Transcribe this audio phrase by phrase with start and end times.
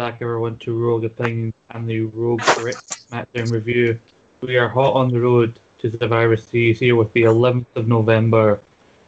[0.00, 2.78] back everyone to Rogue Opinions and the Rogue Correct
[3.10, 4.00] SmackDown review.
[4.40, 8.62] We are hot on the road to Survivor Series here with the 11th of November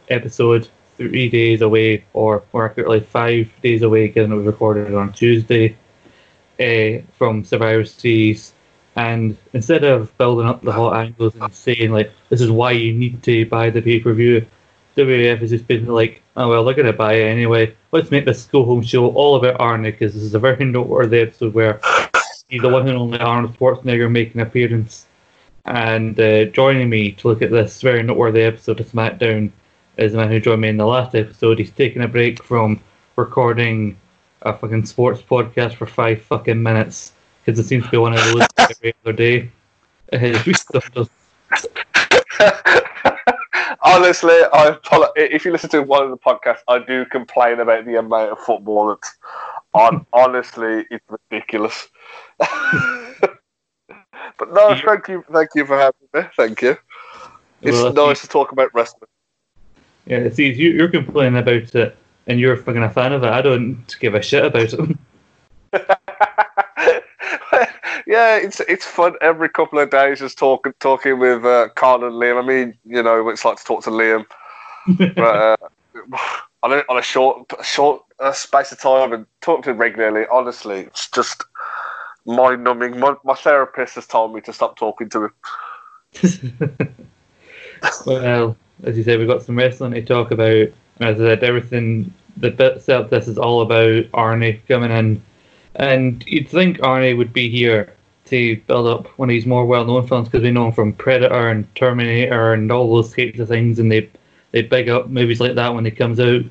[0.09, 5.11] episode, three days away, or more accurately, five days away, given it was recorded on
[5.13, 5.75] Tuesday
[6.59, 8.53] uh, from Survivor Series.
[8.95, 12.93] And instead of building up the hot angles and saying, like, this is why you
[12.93, 14.45] need to buy the pay per view,
[14.95, 17.75] WWF has just been like, oh well, they're going to buy it anyway.
[17.91, 21.19] Let's make this go home show all about Arnie because this is a very noteworthy
[21.19, 21.79] episode where
[22.47, 25.07] he's the one and only Arnold Schwarzenegger making an appearance.
[25.65, 29.51] And uh, joining me to look at this very noteworthy episode of SmackDown
[29.97, 31.59] is the man who joined me in the last episode.
[31.59, 32.79] He's taking a break from
[33.15, 33.97] recording
[34.41, 37.13] a fucking sports podcast for five fucking minutes
[37.43, 39.49] because it seems to be one of those every other day.
[42.39, 43.09] Uh,
[43.85, 44.77] Honestly, I
[45.17, 48.39] if you listen to one of the podcasts, I do complain about the amount of
[48.39, 49.13] football that's
[49.73, 50.05] on.
[50.13, 51.89] honestly, it's ridiculous.
[52.39, 52.49] but
[54.51, 56.21] no, thank you, thank you for having me.
[56.37, 56.77] Thank you.
[57.61, 59.09] It's well, nice to talk about wrestling.
[60.05, 61.97] Yeah, see, you, are complaining about it,
[62.27, 63.31] and you're fucking a fan of it.
[63.31, 64.97] I don't give a shit about it.
[68.07, 72.15] yeah, it's it's fun every couple of days just talking talking with uh, Carl and
[72.15, 72.41] Liam.
[72.41, 74.25] I mean, you know, it's like to talk to Liam,
[74.97, 75.57] but uh,
[76.63, 80.25] on, a, on a short short uh, space of time and talk to him regularly.
[80.31, 81.43] Honestly, it's just
[82.25, 82.99] mind numbing.
[82.99, 85.31] My, my therapist has told me to stop talking to him.
[88.05, 90.67] well, as you said, we've got some wrestling to talk about.
[90.99, 95.21] As I said, everything the bit itself, this is all about Arnie coming in
[95.75, 97.93] and you'd think Arnie would be here
[98.25, 101.49] to build up one of his more well-known films because we know him from Predator
[101.49, 104.09] and Terminator and all those types of things, and they
[104.51, 106.41] they big up movies like that when it comes out.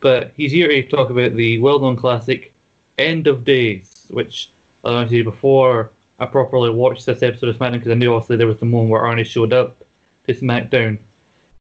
[0.00, 2.52] But he's here to talk about the well-known classic
[2.98, 4.50] End of Days, which
[4.84, 8.14] I want to say before I properly watched this episode of SmackDown because I knew
[8.14, 9.84] obviously there was the moment where Arnie showed up
[10.26, 10.98] to SmackDown.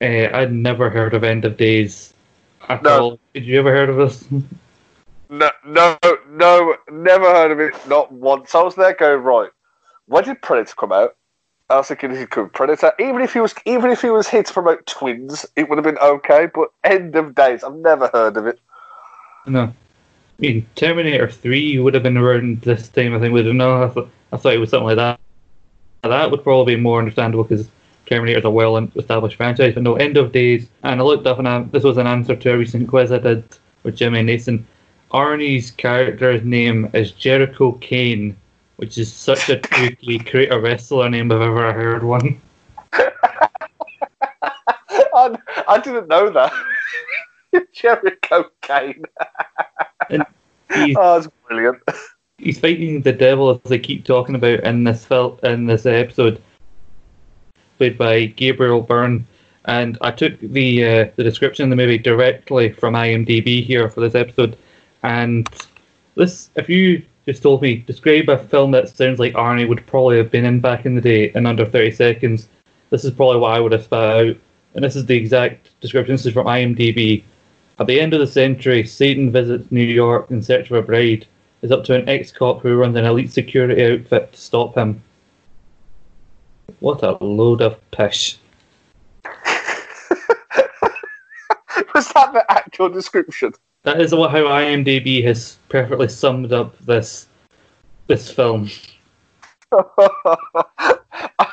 [0.01, 2.13] Uh, I'd never heard of End of Days
[2.67, 2.99] at no.
[2.99, 3.19] all.
[3.33, 4.25] Did you ever heard of this?
[5.31, 5.97] No, no,
[6.29, 7.73] no, never heard of it.
[7.87, 8.53] Not once.
[8.53, 9.49] I was there going right.
[10.07, 11.15] When did Predator come out?
[11.69, 12.91] I was thinking he could Predator.
[12.99, 15.85] Even if he was, even if he was here to promote Twins, it would have
[15.85, 16.47] been okay.
[16.53, 18.59] But End of Days, I've never heard of it.
[19.47, 19.73] No, I
[20.37, 23.15] mean Terminator Three would have been around this time.
[23.15, 23.83] I think would have known.
[23.83, 25.17] I thought, I thought it was something like that.
[26.01, 27.69] That would probably be more understandable because
[28.05, 29.75] Terminator is a well-established franchise.
[29.75, 30.67] But no, End of Days.
[30.83, 33.19] And I looked up, and I, this was an answer to a recent quiz I
[33.19, 33.45] did
[33.83, 34.67] with Jimmy Nason.
[35.13, 38.37] Arnie's character's name is Jericho Cane,
[38.77, 42.39] which is such a tricky create a wrestler name if I've ever heard one.
[45.13, 46.53] I, I didn't know that.
[47.73, 49.03] Jericho Cane.
[50.09, 50.23] oh,
[50.69, 51.79] that's brilliant.
[52.37, 56.41] He's fighting the devil, as they keep talking about in this film, in this episode,
[57.77, 59.27] played by Gabriel Byrne.
[59.65, 63.99] And I took the uh, the description of the movie directly from IMDb here for
[63.99, 64.57] this episode
[65.03, 65.49] and
[66.15, 70.17] this, if you just told me, describe a film that sounds like Arnie would probably
[70.17, 72.47] have been in back in the day in under 30 seconds,
[72.89, 74.35] this is probably what I would have spat out.
[74.73, 76.13] And this is the exact description.
[76.13, 77.23] This is from IMDb.
[77.79, 81.25] At the end of the century, Satan visits New York in search of a bride.
[81.61, 85.03] Is up to an ex-cop who runs an elite security outfit to stop him.
[86.79, 88.37] What a load of pish.
[92.01, 93.53] Was that the actual description?
[93.83, 97.27] That is how IMDb has perfectly summed up this
[98.07, 98.71] this film.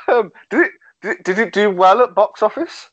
[0.09, 0.73] um, did it
[1.03, 2.89] did, did it do well at box office?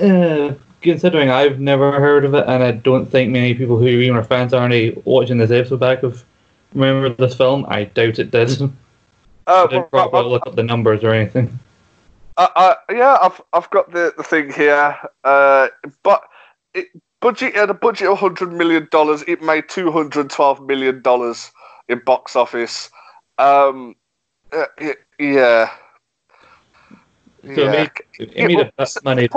[0.00, 4.16] Uh, considering I've never heard of it, and I don't think many people who even
[4.16, 6.24] are fans aren't watching this episode back of
[6.74, 8.60] remember this film, I doubt it did.
[8.60, 8.68] Uh,
[9.46, 11.60] I didn't probably look up the numbers or anything.
[12.36, 15.68] Uh, uh, yeah, I've I've got the, the thing here, uh,
[16.02, 16.24] but
[16.74, 16.88] it
[17.20, 19.22] budget had a budget of hundred million dollars.
[19.28, 21.52] It made two hundred twelve million dollars
[21.88, 22.90] in box office.
[23.38, 23.94] Um,
[24.52, 24.66] uh,
[25.18, 25.70] yeah.
[27.44, 27.52] So yeah.
[27.54, 29.28] It made, it made it money.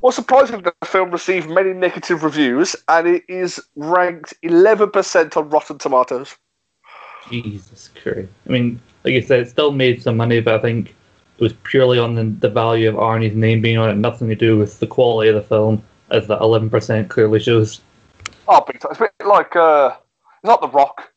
[0.00, 5.76] Well, surprisingly, the film received many negative reviews, and it is ranked 11% on Rotten
[5.76, 6.36] Tomatoes.
[7.28, 8.28] Jesus Christ!
[8.46, 10.94] I mean, like I said, it still made some money, but I think
[11.40, 14.34] it was purely on the, the value of Arnie's name being on it, nothing to
[14.34, 17.80] do with the quality of the film as that eleven percent clearly shows.
[18.46, 18.90] Oh, big time.
[18.90, 21.10] It's a bit like uh, it's not The Rock.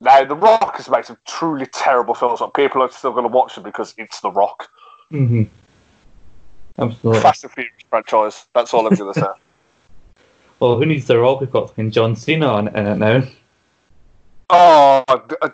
[0.00, 3.32] Now, The Rock has made some truly terrible films, but people are still going to
[3.32, 4.68] watch them because it's The Rock.
[5.12, 5.44] Mm-hmm.
[6.78, 7.22] Absolutely.
[7.22, 8.46] Fast and Furious franchise.
[8.54, 9.26] That's all I'm going to say.
[10.60, 11.40] well, who needs The Rock?
[11.40, 13.22] We've got fucking John Cena on in it now.
[14.50, 15.48] Oh, d- uh,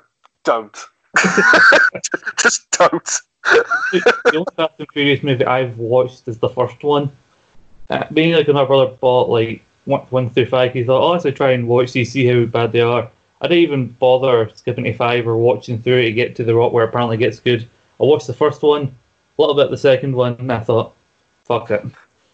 [0.44, 0.76] don't.
[2.36, 3.20] Just don't.
[3.44, 7.10] The only Fast and Furious movie I've watched is the first one.
[7.90, 11.36] Uh, being like my brother bought like one, one through five, he thought, oh, let's
[11.36, 13.10] try and watch these, see how bad they are.
[13.40, 16.72] I didn't even bother skipping to five or watching through to get to the rock
[16.72, 17.68] where apparently it gets good.
[18.00, 20.94] I watched the first one, a little bit the second one, and I thought,
[21.44, 21.84] fuck it.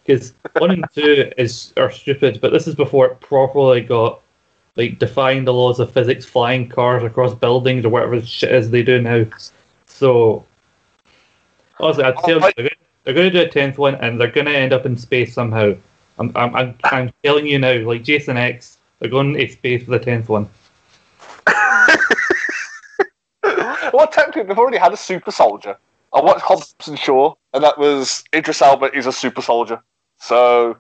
[0.04, 4.20] Because one and two is are stupid, but this is before it properly got
[4.76, 8.82] like defying the laws of physics, flying cars across buildings or whatever shit is they
[8.82, 9.26] do now.
[9.86, 10.46] So
[11.80, 12.70] honestly, I'd say they're,
[13.04, 15.32] they're going to do a tenth one, and they're going to end up in space
[15.32, 15.74] somehow.
[16.18, 19.92] I'm, I'm, I'm, I'm telling you now, like Jason X, they're going to space for
[19.92, 20.48] the tenth one.
[23.92, 25.76] well, technically, they've already had a super soldier.
[26.12, 29.82] I watched Hobbs and Shaw, and that was Idris Elba is a super soldier.
[30.18, 30.76] So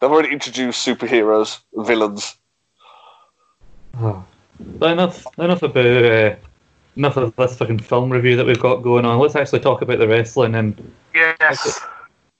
[0.00, 2.36] they've already introduced superheroes, villains.
[4.00, 4.24] Oh.
[4.82, 6.34] Enough, enough about uh,
[6.96, 9.18] enough of this fucking film review that we've got going on.
[9.18, 11.80] Let's actually talk about the wrestling, and Yes.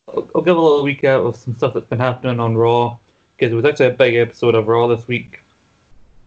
[0.08, 2.98] I'll, I'll give a little recap of some stuff that's been happening on Raw
[3.36, 5.40] because it was actually a big episode of Raw this week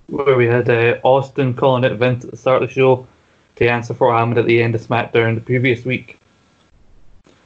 [0.07, 3.07] where we had uh, Austin calling it Vince at the start of the show
[3.55, 6.17] to answer for Ahmed at the end of SmackDown the previous week,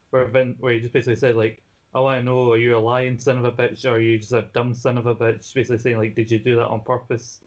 [0.10, 1.62] where Vince, where he just basically said like,
[1.94, 4.18] "I want to know, are you a lying son of a bitch, or are you
[4.18, 6.84] just a dumb son of a bitch?" Basically saying like, "Did you do that on
[6.84, 7.42] purpose?"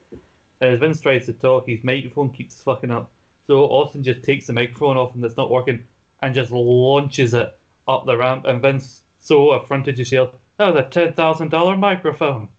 [0.61, 3.11] And as Vince tries to talk, his microphone keeps fucking up.
[3.49, 5.87] So Austin just takes the microphone off him that's not working
[6.21, 7.59] and just launches it
[7.89, 8.45] up the ramp.
[8.45, 12.51] And Vince so affronted to yelled, "That was a ten thousand dollar microphone."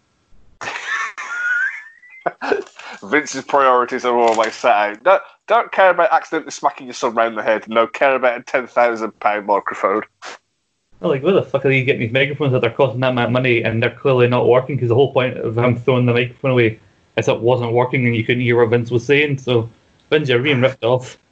[3.04, 5.04] Vince's priorities are always set out.
[5.04, 7.70] Don't, don't care about accidentally smacking your son round the head.
[7.70, 10.02] No, care about a ten thousand pound microphone.
[10.24, 13.30] I'm like, where the fuck are you getting these microphones that they're costing that much
[13.30, 14.76] money and they're clearly not working?
[14.76, 16.80] Because the whole point of him throwing the microphone away
[17.16, 19.38] is it wasn't working and you couldn't hear what Vince was saying.
[19.38, 19.70] So
[20.10, 21.18] Vince, you're being ripped off.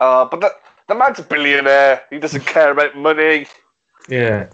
[0.00, 0.52] Uh, but the,
[0.88, 2.02] the man's a billionaire.
[2.10, 3.46] He doesn't care about money.
[4.08, 4.48] Yeah.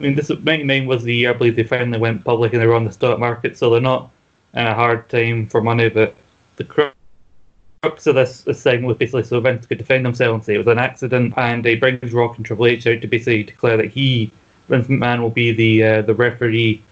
[0.00, 2.66] I mean, this 99 was the year I believe they finally went public and they
[2.66, 4.10] were on the stock market, so they're not
[4.54, 5.88] in a hard time for money.
[5.88, 6.14] But
[6.56, 10.54] the crux of this, this segment was basically so Vince could defend himself and say
[10.54, 13.76] it was an accident, and he brings Rock and Triple H out to basically declare
[13.76, 14.30] that he,
[14.68, 16.82] Vince McMahon, will be the uh, the referee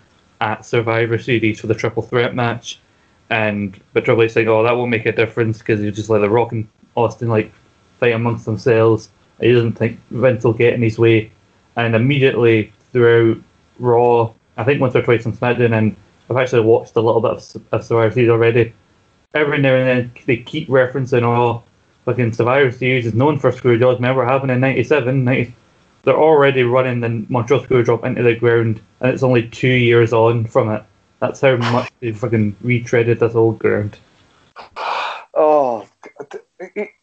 [0.40, 2.78] at Survivor Series for the triple threat match.
[3.30, 6.20] And but Triple H saying, "Oh, that won't make a difference because you just let
[6.20, 7.52] the Rock and Austin like
[7.98, 11.30] fight amongst themselves." He doesn't think Vince will get in his way,
[11.76, 13.38] and immediately throughout
[13.78, 15.96] Raw, I think once or twice on SmackDown, and
[16.30, 18.72] I've actually watched a little bit of, of Survivor Series already.
[19.34, 21.62] Every now and then they keep referencing, "Oh,
[22.04, 25.52] fucking Survivor Series is known for screw jobs." Remember what happened in '97, 90,
[26.04, 30.46] they're already running the Montreal Screwjob into the ground, and it's only two years on
[30.46, 30.82] from it.
[31.20, 33.98] That's how much they've fucking retreaded this old ground.
[35.34, 35.86] Oh,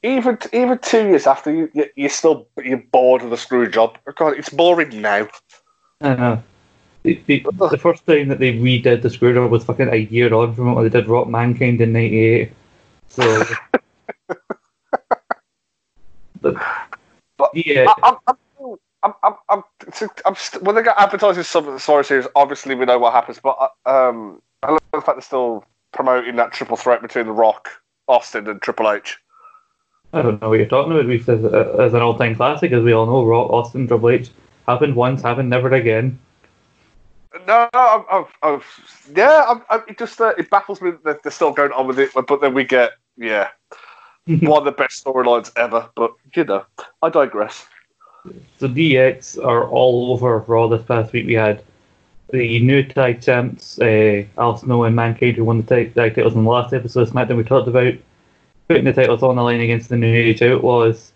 [0.01, 3.98] even even two years after you, you you're still you're bored of the screw job.
[4.08, 5.27] Oh, God, it's boring now.
[6.01, 6.43] I know.
[7.03, 10.34] The, the, the first time that they redid the screw job was fucking a year
[10.34, 12.51] on from it when they did Rock Mankind in '98.
[13.10, 13.43] So,
[16.41, 16.55] but,
[17.38, 18.36] But yeah, I, I'm,
[19.03, 19.63] I'm, I'm, I'm,
[20.25, 23.13] I'm, st- when they get advertising some of the Survivor Series, obviously we know what
[23.13, 23.39] happens.
[23.43, 27.31] But uh, um, I love the fact they're still promoting that triple threat between The
[27.31, 27.69] Rock,
[28.07, 29.17] Austin, and Triple H.
[30.13, 31.07] I don't know what you're talking about.
[31.07, 34.29] We've as, as an all-time classic, as we all know, Rock, Austin, Triple H
[34.67, 36.17] happened once, happened never again.
[37.48, 38.62] No, I'm, I'm, I'm,
[39.15, 41.98] yeah, I'm, I'm, it just uh, it baffles me that they're still going on with
[41.98, 42.12] it.
[42.13, 43.50] But then we get yeah,
[44.27, 45.89] one of the best storylines ever.
[45.95, 46.63] But you know,
[47.01, 47.65] I digress.
[48.58, 51.27] So DX are all over Raw this past week.
[51.27, 51.62] We had
[52.32, 56.34] the new tag champs, uh, Al Snow and Mankind, who won the tag, tag titles
[56.34, 57.38] in the last episode of SmackDown.
[57.38, 57.94] We talked about
[58.68, 61.12] putting the titles on the line against the New Age Outlaws,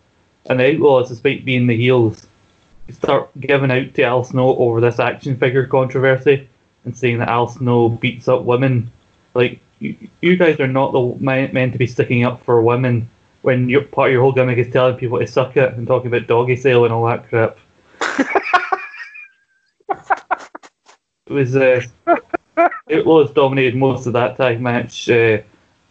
[0.48, 2.28] and the Outlaws, despite being the heels,
[2.92, 6.48] start giving out to Al Snow over this action figure controversy
[6.84, 8.92] and saying that Al Snow beats up women.
[9.34, 13.10] Like you, you guys are not the meant to be sticking up for women
[13.48, 16.08] when your part of your whole gimmick is telling people to suck it and talking
[16.08, 17.58] about doggy sale and all that crap.
[21.28, 21.82] it was uh,
[22.90, 25.10] it was dominated most of that tag match.
[25.10, 25.38] Uh,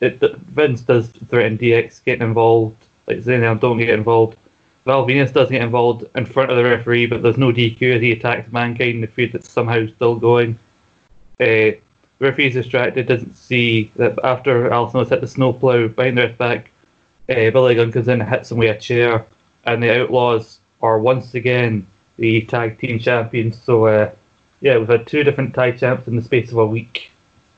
[0.03, 4.37] it, Vince does threaten DX getting involved, like saying "Now don't get involved.
[4.85, 8.03] Val Venis does get involved in front of the referee, but there's no DQ as
[8.03, 10.59] he attacks Mankind in the feud that's somehow still going.
[11.41, 11.81] Uh, the
[12.21, 16.71] referee's distracted, doesn't see that after Al Snow's hit the snowplow behind their back,
[17.29, 19.27] uh, Billy Gunn comes in and hits him with a chair,
[19.65, 21.87] and the Outlaws are once again
[22.19, 23.61] the tag team champions.
[23.61, 24.11] So, uh,
[24.61, 27.11] yeah, we've had two different tag champs in the space of a week.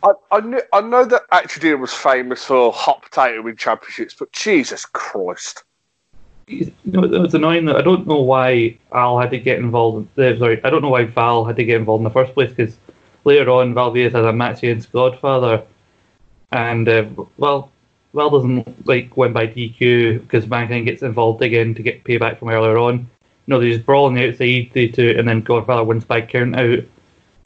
[0.02, 4.32] I, I, knew, I know that Actually was famous for hot potato in championships, but
[4.32, 5.64] Jesus Christ.
[6.46, 10.08] You know, it was annoying that I don't know why Al had to get involved.
[10.16, 12.32] In, uh, sorry, I don't know why Val had to get involved in the first
[12.32, 12.74] place because
[13.24, 15.62] later on Val Venis has a match against Godfather,
[16.50, 17.04] and uh,
[17.36, 17.70] well,
[18.14, 22.48] Val doesn't like win by DQ because Mankind gets involved again to get payback from
[22.48, 23.08] earlier on.
[23.46, 26.56] No, they just brawl on the outside, they two, and then Godfather wins by count
[26.56, 26.80] out,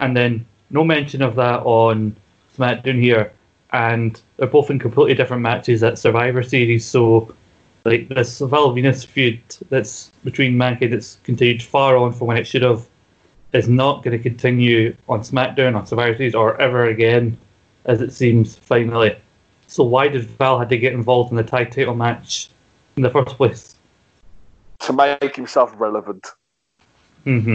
[0.00, 2.16] and then no mention of that on
[2.56, 3.32] SmackDown here,
[3.70, 6.84] and they're both in completely different matches at Survivor Series.
[6.84, 7.34] So,
[7.84, 12.46] like this Val Venis feud that's between Mankind that's continued far on from when it
[12.46, 12.86] should have
[13.52, 17.36] is not going to continue on SmackDown on Survivor Series or ever again,
[17.84, 19.16] as it seems finally.
[19.72, 22.50] So why did Val had to get involved in the tag title match
[22.96, 23.74] in the first place?
[24.80, 26.26] To make himself relevant.
[27.24, 27.54] hmm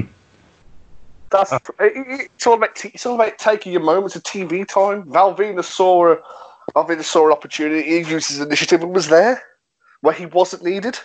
[1.29, 5.03] That's uh, it's all about t- it's all about taking your moments of TV time.
[5.11, 6.17] Val Venis saw a
[6.73, 7.83] Val Venis saw an opportunity.
[7.83, 9.39] He used his initiative and was there
[10.01, 10.97] where he wasn't needed.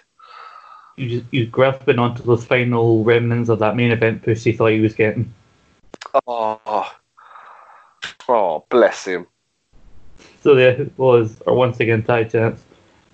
[0.96, 4.80] You you grasping onto those final remnants of that main event push he thought he
[4.80, 5.30] was getting.
[6.26, 6.90] Oh,
[8.28, 9.26] oh, bless him.
[10.42, 12.62] So there was our once again tag chance.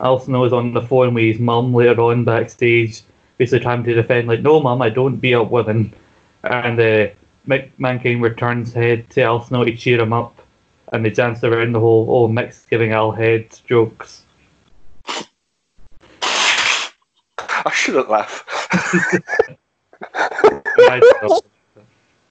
[0.00, 3.02] Al Snow was on the phone with his mum later on backstage,
[3.36, 5.92] basically trying to defend, like, no, mum, I don't beat up women.
[6.44, 7.08] And uh,
[7.48, 10.40] Mick Mankind returns head to Al Snow to cheer him up,
[10.92, 14.22] and they dance around the whole, oh, Mick's giving Al head jokes.
[16.22, 18.44] I shouldn't laugh.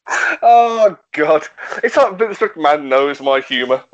[0.42, 1.44] oh, God.
[1.84, 3.84] It's like Vince McMahon knows my humour.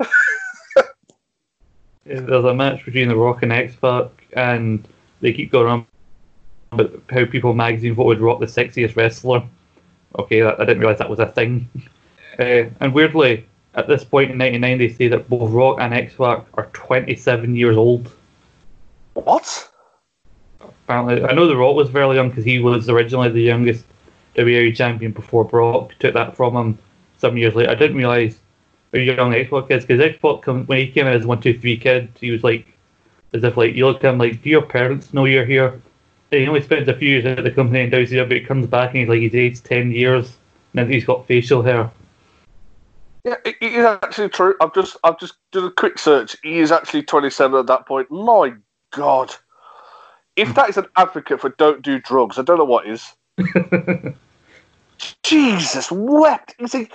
[2.04, 4.86] there's a match between The Rock and X Pac, and
[5.20, 5.86] they keep going on
[6.72, 9.42] about how People Magazine voted Rock the sexiest wrestler.
[10.18, 11.68] Okay, I didn't realize that was a thing.
[12.36, 13.46] Uh, and weirdly,
[13.76, 17.54] at this point in '99, they say that both Rock and X Pac are 27
[17.54, 18.10] years old.
[19.12, 19.70] What?
[20.60, 23.84] Apparently, I know The Rock was very young because he was originally the youngest
[24.34, 26.78] WWE champion before Brock took that from him
[27.18, 27.70] some years later.
[27.70, 28.36] I didn't realize
[29.00, 31.76] young X Pac kids because X Pac when he came in as one two three
[31.76, 32.66] kid, he was like
[33.32, 35.80] as if like you look at him like, do your parents know you're here?
[36.30, 38.66] And he only spends a few years at the company in WCW, but he comes
[38.66, 40.36] back and he's like he's aged ten years,
[40.74, 41.90] and he's got facial hair.
[43.24, 44.54] Yeah, it is actually true.
[44.60, 46.36] I've just I've just did a quick search.
[46.42, 48.10] He is actually 27 at that point.
[48.10, 48.52] My
[48.92, 49.34] God,
[50.36, 53.14] if that is an advocate for don't do drugs, I don't know what is.
[55.22, 56.54] Jesus wept.
[56.58, 56.88] You see,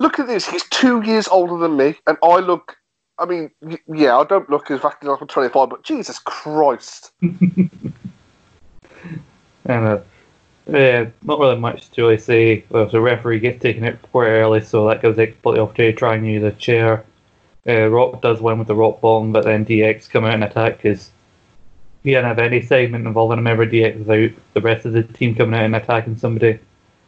[0.00, 0.48] look at this.
[0.48, 2.76] He's two years older than me, and I look.
[3.18, 3.50] I mean,
[3.86, 7.12] yeah, I don't look exactly like I'm 25, but Jesus Christ.
[7.20, 7.70] and
[9.66, 10.00] uh,
[10.66, 12.64] yeah, not really much to really say.
[12.70, 15.98] Well, the referee gets taken out quite early, so that gives X the opportunity to
[15.98, 17.04] try and use a chair.
[17.68, 20.78] Uh, Rock does win with the Rock Bottom, but then DX come out and attack
[20.78, 21.10] because
[22.02, 25.02] he didn't have any segment involving a member of DX without the rest of the
[25.02, 26.58] team coming out and attacking somebody.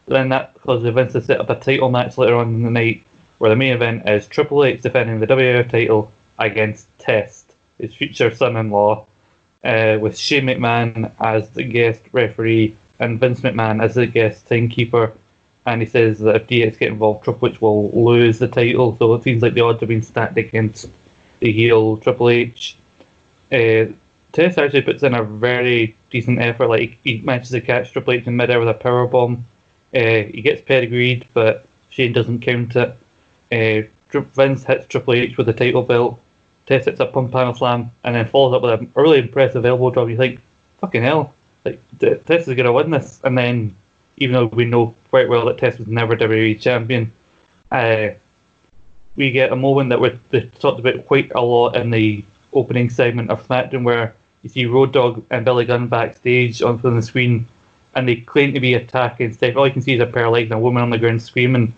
[0.05, 3.03] Then that causes Vince to set up a title match later on in the night
[3.37, 8.33] where the main event is Triple H defending the WWF title against Test, his future
[8.33, 9.05] son-in-law,
[9.63, 15.13] uh, with Shane McMahon as the guest referee and Vince McMahon as the guest timekeeper.
[15.65, 18.97] And he says that if DX get involved, Triple H will lose the title.
[18.97, 20.89] So it seems like the odds have been stacked against
[21.39, 22.75] the heel Triple H.
[23.51, 23.85] Uh,
[24.33, 26.67] Test actually puts in a very decent effort.
[26.67, 29.45] Like he manages to catch Triple H in midair with a power bomb
[29.95, 32.97] uh, he gets pedigreed, but Shane doesn't count it.
[33.51, 36.19] Uh, Vince hits Triple H with the title belt.
[36.65, 40.09] Test hits a pumphandle slam, and then follows up with a really impressive elbow drop.
[40.09, 40.39] You think,
[40.79, 41.33] fucking hell,
[41.65, 43.19] like Test is gonna win this.
[43.23, 43.75] And then,
[44.17, 47.11] even though we know quite well that Test was never WWE champion,
[47.71, 48.09] uh,
[49.15, 50.09] we get a moment that we
[50.59, 52.23] talked about quite a lot in the
[52.53, 57.01] opening segment of SmackDown, where you see Road Dogg and Billy Gunn backstage on the
[57.01, 57.47] screen
[57.95, 59.55] and they claim to be attacking Steph.
[59.55, 61.21] All you can see is a pair of legs and a woman on the ground
[61.21, 61.73] screaming.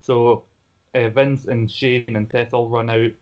[0.00, 0.46] So
[0.94, 3.12] uh, Vince and Shane and Test all run out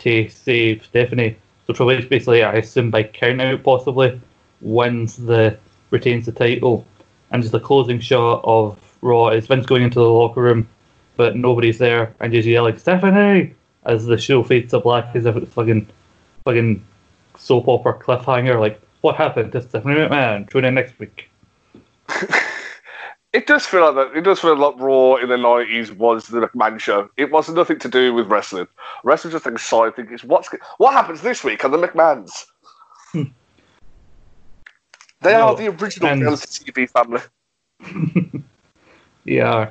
[0.00, 1.36] to save Stephanie.
[1.66, 4.20] So Triple basically, I assume by count out possibly,
[4.60, 5.56] wins the
[5.90, 6.86] retains the title.
[7.30, 10.68] And just the closing shot of Raw is Vince going into the locker room,
[11.16, 13.54] but nobody's there, and just yelling Stephanie
[13.84, 15.88] as the show fades to black as if it's fucking
[16.44, 16.84] fucking
[17.38, 18.60] soap opera cliffhanger.
[18.60, 20.48] Like, what happened to Stephanie McMahon?
[20.50, 21.30] Tune in next week.
[23.32, 24.16] it does feel like that.
[24.16, 27.08] It does feel like Raw in the nineties was the McMahon show.
[27.16, 28.68] It was nothing to do with wrestling.
[29.04, 30.08] Wrestling just like a side thing.
[30.10, 32.46] It's what's what happens this week on the McMahons.
[33.12, 33.22] Hmm.
[35.22, 37.20] They no, are the original reality TV family.
[39.24, 39.70] yeah,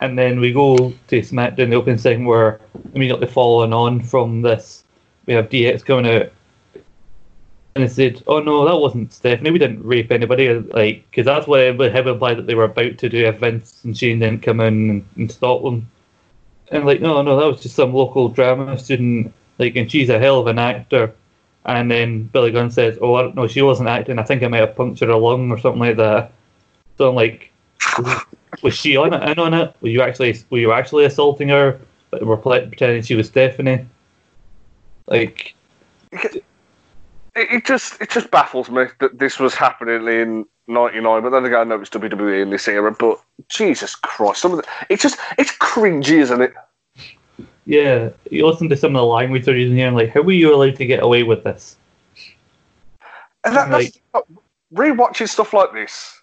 [0.00, 2.60] And then we go to SmackDown, the opening segment where
[2.94, 4.84] immediately following on from this,
[5.26, 6.32] we have DX coming out
[7.82, 9.50] and said, "Oh no, that wasn't Stephanie.
[9.50, 12.64] We didn't rape anybody." Like, because that's what it would have implied that they were
[12.64, 15.88] about to do if Vince and Shane didn't come in and, and stop them.
[16.70, 19.32] And like, no, no, that was just some local drama student.
[19.58, 21.14] Like, and she's a hell of an actor.
[21.64, 24.18] And then Billy Gunn says, "Oh, I don't know, she wasn't acting.
[24.18, 26.32] I think I might have punctured her lung or something like that."
[26.98, 27.52] So I'm like,
[28.62, 29.22] was she on it?
[29.30, 29.74] In on it?
[29.80, 31.80] Were you actually were you actually assaulting her?
[32.10, 33.86] But we're pretending she was Stephanie.
[35.06, 35.54] Like,
[37.36, 41.22] it, it just it just baffles me that this was happening in '99.
[41.22, 42.90] But then again, I know it's WWE in this era.
[42.90, 46.54] But Jesus Christ, some of the, it's just it's cringy, isn't it?
[47.66, 50.32] Yeah, you listen to some of the language they're using here, and like, how were
[50.32, 51.76] you allowed to get away with this?
[53.44, 53.94] And that, like,
[54.72, 56.20] rewatching stuff like this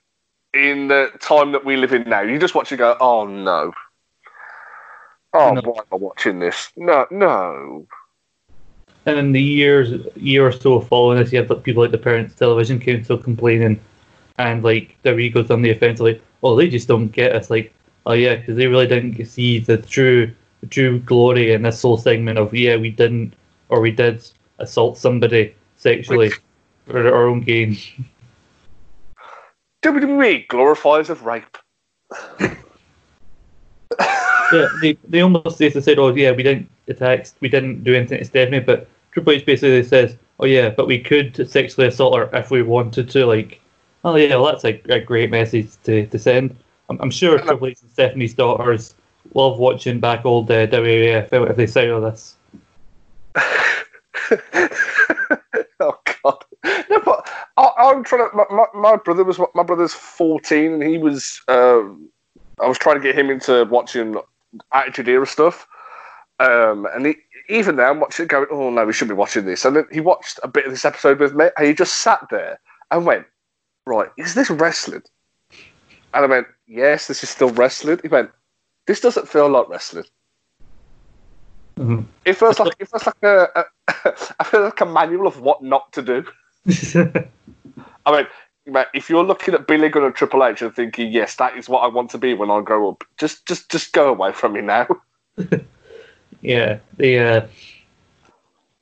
[0.53, 3.73] in the time that we live in now, you just watch it go, oh no.
[5.33, 5.61] Oh, no.
[5.61, 6.71] why am I watching this?
[6.75, 7.87] No, no.
[9.05, 12.35] And in the years, year or so following this, you have people like the Parents
[12.35, 13.79] Television Council complaining,
[14.37, 17.49] and like their egos on the offensive, like, oh, they just don't get us.
[17.49, 17.73] Like,
[18.05, 21.97] oh yeah, because they really didn't see the true, the true glory in this whole
[21.97, 23.33] segment of yeah, we didn't
[23.69, 24.25] or we did
[24.59, 26.31] assault somebody sexually
[26.85, 27.77] for our own gain.
[29.83, 31.57] WWE glorifies of rape.
[32.39, 32.55] yeah,
[34.81, 38.25] they, they almost they said, "Oh yeah, we didn't attack, we didn't do anything to
[38.25, 42.49] Stephanie," but Triple H basically says, "Oh yeah, but we could sexually assault her if
[42.51, 43.61] we wanted to." Like,
[44.03, 46.55] oh yeah, well, that's a, a great message to, to send.
[46.89, 48.95] I'm, I'm sure Triple H and Stephanie's daughters
[49.33, 52.35] love watching back old uh, WWF if they say all this.
[55.79, 56.43] oh God!
[56.89, 58.35] No, but I, am trying to.
[58.51, 61.41] My, my, brother was my brother's 14, and he was.
[61.47, 61.83] Uh,
[62.61, 64.15] I was trying to get him into watching
[64.71, 65.67] Attitude Era stuff,
[66.39, 67.15] um, and he,
[67.49, 69.65] even now I'm watching it going, oh no, we should be watching this.
[69.65, 72.25] And then he watched a bit of this episode with me, and he just sat
[72.29, 72.59] there
[72.91, 73.25] and went,
[73.85, 75.03] right, is this wrestling?
[76.13, 77.99] And I went, yes, this is still wrestling.
[78.01, 78.29] He went,
[78.85, 80.05] this doesn't feel like wrestling.
[81.77, 82.01] Mm-hmm.
[82.25, 83.65] It feels like it feels like a, a
[84.39, 86.25] I feel like a manual of what not to do.
[88.05, 88.11] I
[88.65, 91.67] mean, if you're looking at Billy Gunn and Triple H and thinking, yes, that is
[91.67, 94.53] what I want to be when I grow up, just just just go away from
[94.53, 94.87] me now.
[96.43, 97.47] yeah, the uh,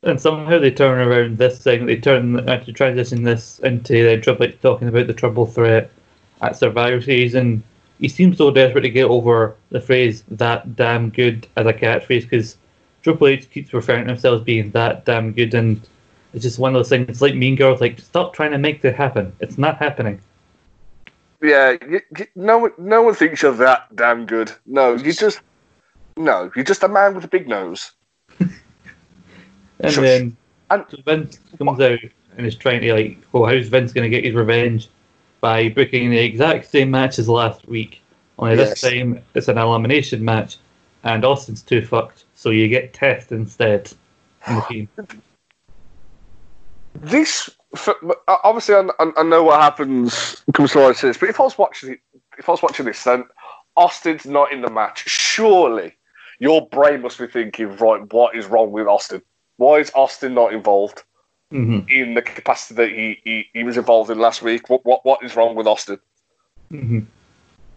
[0.03, 1.85] and somehow they turn around this thing.
[1.85, 5.91] They turn to transition this into the Triple H talking about the triple threat
[6.41, 7.61] at Survivor Series, and
[7.99, 12.23] he seems so desperate to get over the phrase "that damn good" as a catchphrase
[12.23, 12.57] because
[13.03, 15.79] Triple H keeps referring to himself as being that damn good, and
[16.33, 17.09] it's just one of those things.
[17.09, 19.33] It's like Mean Girls, like stop trying to make that happen.
[19.39, 20.19] It's not happening.
[21.43, 24.51] Yeah, you, you, no no one thinks you're that damn good.
[24.65, 25.41] No, you just,
[26.17, 27.91] no, you're just a man with a big nose.
[28.39, 28.51] and
[29.83, 29.95] Shush.
[29.95, 30.37] then
[30.69, 31.91] and, so Vince comes what?
[31.91, 31.99] out
[32.37, 34.89] and is trying to like, well, how's Vince going to get his revenge
[35.41, 38.01] by booking the exact same match as last week?
[38.39, 38.81] Only yes.
[38.81, 40.57] this time it's an elimination match,
[41.03, 43.91] and Austin's too fucked, so you get Test instead
[44.47, 44.89] in the team.
[46.93, 47.49] This
[47.87, 47.93] uh,
[48.27, 51.97] obviously, I, I, know what happens comes to this, but if I was watching
[52.37, 53.23] if I was watching this, then
[53.77, 55.07] Austin's not in the match.
[55.07, 55.95] Surely,
[56.41, 59.21] your brain must be thinking, right, what is wrong with Austin?
[59.57, 61.03] Why is Austin not involved
[61.53, 61.87] mm-hmm.
[61.87, 64.67] in the capacity that he, he, he, was involved in last week?
[64.67, 65.99] What what what is wrong with Austin?
[66.71, 66.99] Mm-hmm.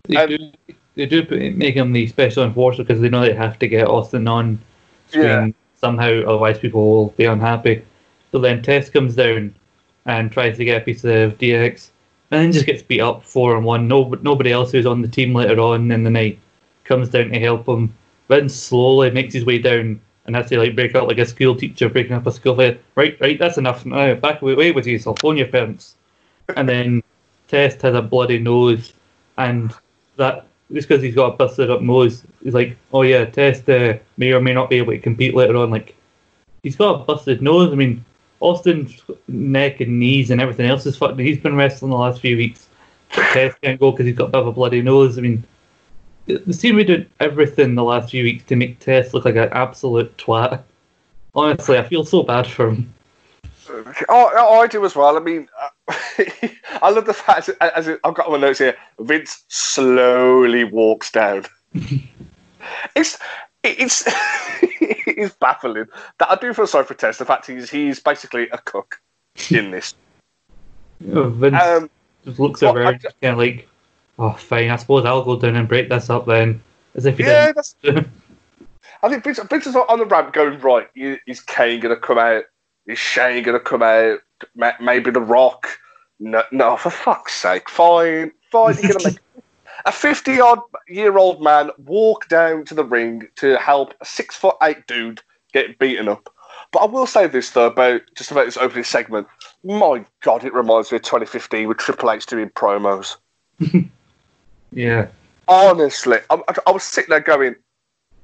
[0.09, 3.59] They, and, do, they do make him the special enforcer because they know they have
[3.59, 4.59] to get Austin on
[5.09, 5.49] screen yeah.
[5.77, 7.85] somehow, otherwise people will be unhappy.
[8.33, 9.55] So then Test comes down
[10.07, 11.91] and tries to get a piece of DX,
[12.31, 13.89] and then just gets beat up four and one.
[13.89, 16.39] No, nobody else who's on the team later on in the night
[16.85, 17.95] comes down to help him.
[18.29, 21.55] Vince slowly makes his way down and has to like break up like a school
[21.55, 22.81] teacher breaking up a school fight.
[22.95, 23.85] Right, right, that's enough.
[23.85, 25.01] Now back away, with you.
[25.07, 25.97] I'll phone your parents.
[26.57, 27.03] And then
[27.49, 28.93] Test has a bloody nose,
[29.37, 29.73] and
[30.17, 33.95] that just because he's got a busted up nose, he's like, oh yeah, Test uh,
[34.17, 35.71] may or may not be able to compete later on.
[35.71, 35.95] Like
[36.63, 37.73] he's got a busted nose.
[37.73, 38.05] I mean,
[38.41, 41.19] Austin's neck and knees and everything else is fucked.
[41.19, 42.69] He's been wrestling the last few weeks.
[43.11, 45.19] Test can't go because he's got a bit of a bloody nose.
[45.19, 45.45] I mean,
[46.27, 49.49] the team we did everything the last few weeks to make Test look like an
[49.53, 50.63] absolute twat.
[51.35, 52.93] Honestly, I feel so bad for him.
[54.09, 55.17] Oh, oh I do as well.
[55.17, 55.49] I mean,
[55.89, 61.45] I love the fact, as, as I've got my notes here, Vince slowly walks down.
[62.95, 63.19] it's
[63.63, 64.05] it's
[64.63, 65.87] it's baffling.
[66.19, 67.19] That I do feel sorry for Test.
[67.19, 69.01] The fact he's he's basically a cook
[69.51, 69.95] in this.
[71.13, 71.91] Oh, Vince um,
[72.25, 73.69] just looks over and kind of like,
[74.19, 74.71] oh, fine.
[74.71, 76.63] I suppose I'll go down and break this up then.
[76.95, 77.57] as if he Yeah, didn't.
[77.57, 77.77] that's.
[79.03, 80.89] I think Vince, Vince is on the ramp going right.
[80.95, 82.45] Is Kane going to come out?
[82.87, 84.21] Is Shane going to come out?
[84.81, 85.79] Maybe The Rock?
[86.21, 87.69] No, no, for fuck's sake!
[87.69, 88.75] Fine, fine.
[88.79, 89.19] You're going to make
[89.85, 94.57] a fifty-odd year old man walk down to the ring to help a six foot
[94.63, 95.21] eight dude
[95.53, 96.29] get beaten up.
[96.73, 99.27] But I will say this though about just about this opening segment.
[99.65, 103.17] My God, it reminds me of 2015 with Triple H doing promos.
[104.75, 105.07] Yeah.
[105.47, 107.55] Honestly, I, I, was sitting there going,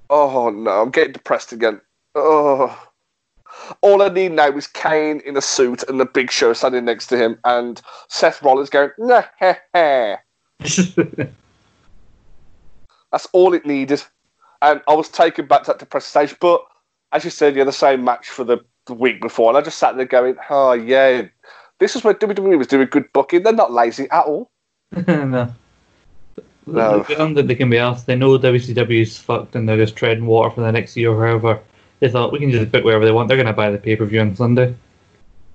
[0.08, 1.80] "Oh no, I'm getting depressed again."
[2.14, 2.88] Oh,
[3.82, 7.06] all I need now is Kane in a suit and the Big Show standing next
[7.08, 10.16] to him, and Seth Rollins going, "Nah, heh, heh."
[13.12, 14.02] That's all it needed,
[14.62, 16.34] and I was taken back to that depressed stage.
[16.40, 16.64] But
[17.12, 19.62] as you said, you had the same match for the, the week before, and I
[19.62, 21.28] just sat there going, "Oh yeah,
[21.78, 23.44] this is where WWE was doing good booking.
[23.44, 24.50] They're not lazy at all."
[25.06, 25.52] no.
[26.66, 27.03] No.
[27.03, 30.27] The one that they can be asked, they know WCW's fucked and they're just treading
[30.27, 31.61] water for the next year or however.
[32.01, 33.29] They thought we can just book wherever they want.
[33.29, 34.75] They're going to buy the pay per view on Sunday.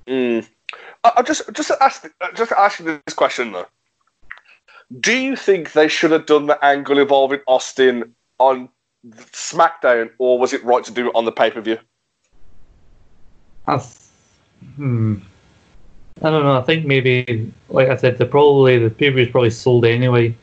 [0.08, 0.48] Mm.
[1.04, 3.66] I, I just just ask just to ask you this question though.
[5.00, 8.70] Do you think they should have done the angle involving Austin on
[9.10, 11.80] SmackDown, or was it right to do it on the pay per view?
[13.66, 14.10] That's,
[14.76, 15.18] hmm.
[16.22, 16.58] I don't know.
[16.58, 19.86] I think maybe, like I said, the probably the pay per view is probably sold
[19.86, 20.36] anyway.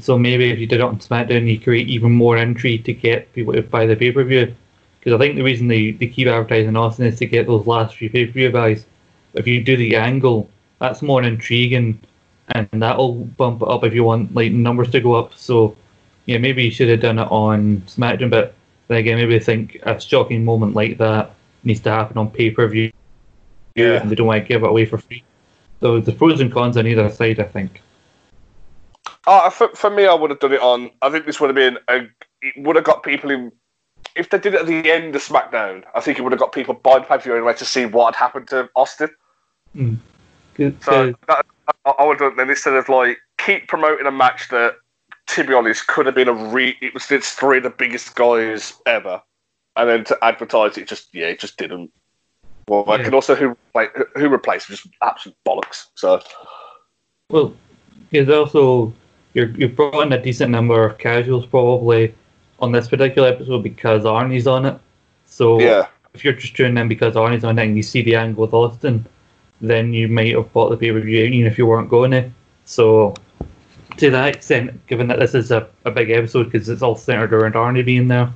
[0.00, 3.32] So maybe if you did it on SmackDown, you create even more intrigue to get
[3.34, 4.54] people to buy the pay per view.
[4.98, 7.96] Because I think the reason they, they keep advertising Austin is to get those last
[7.96, 8.86] few pay per view buys.
[9.34, 12.00] If you do the angle, that's more intriguing,
[12.48, 15.34] and that'll bump it up if you want like numbers to go up.
[15.34, 15.76] So
[16.26, 18.54] yeah, maybe you should have done it on SmackDown, but
[18.88, 22.50] then again, maybe I think a shocking moment like that needs to happen on pay
[22.50, 22.92] per view
[23.74, 24.00] Yeah.
[24.00, 25.22] and they don't want to give it away for free.
[25.80, 27.82] So the pros and cons on either side, I think.
[29.26, 30.90] Uh, for, for me, I would have done it on.
[31.00, 32.08] I think this would have been a.
[32.40, 33.52] It would have got people in.
[34.14, 36.52] If they did it at the end of SmackDown, I think it would have got
[36.52, 39.10] people buying pay per view anyway to see what had happened to Austin.
[40.54, 41.46] Good, So that,
[41.86, 44.76] I, I would have done then instead of like keep promoting a match that,
[45.28, 46.76] to be honest, could have been a re.
[46.82, 49.22] It was it's three of the biggest guys ever,
[49.76, 51.90] and then to advertise it, just yeah, it just didn't.
[52.68, 53.04] Well, I Yeah.
[53.04, 55.86] can also who like who replaced it, just absolute bollocks.
[55.94, 56.20] So
[57.30, 57.56] well,
[58.12, 58.92] there's also
[59.34, 62.14] you're you've brought in a decent number of casuals probably
[62.60, 64.78] on this particular episode because Arnie's on it.
[65.26, 68.14] So yeah, if you're just tuning in because Arnie's on it and you see the
[68.16, 69.04] angle with Austin,
[69.60, 72.30] then you might have bought the pay per view even if you weren't going to.
[72.66, 73.14] So
[73.96, 77.32] to that extent, given that this is a, a big episode because it's all centered
[77.32, 78.30] around Arnie being there,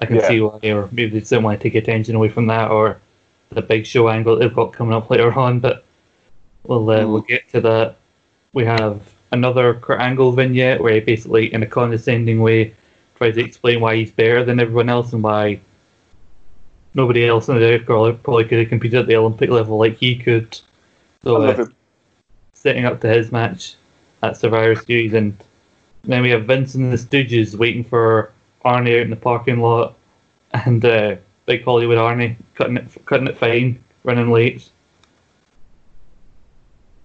[0.00, 0.28] I can Yeah.
[0.28, 2.98] see why, or maybe they didn't want to take attention away from that, or
[3.50, 5.60] the big show angle they've got coming up later on.
[5.60, 5.84] But
[6.64, 7.12] we'll uh, Mm.
[7.12, 7.96] we'll get to that.
[8.54, 9.00] We have
[9.32, 12.74] another Kurt Angle vignette where he basically, in a condescending way,
[13.16, 15.60] tries to explain why he's better than everyone else and why
[16.94, 20.16] nobody else in the probably, probably could have competed at the Olympic level like he
[20.16, 20.58] could.
[21.24, 21.66] So uh,
[22.52, 23.76] setting up to his match
[24.22, 25.36] at Survivor Series, and
[26.04, 28.32] then we have Vince and the Stooges waiting for
[28.64, 29.94] Arnie out in the parking lot,
[30.52, 34.68] and uh, Big Hollywood Arnie cutting it cutting it fine, running late.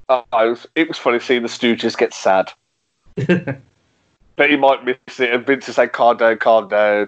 [0.10, 2.52] It, was, it was funny seeing the Stooges get sad.
[3.16, 7.08] Bet he might miss it, and Vince is saying, "Calm down, calm down."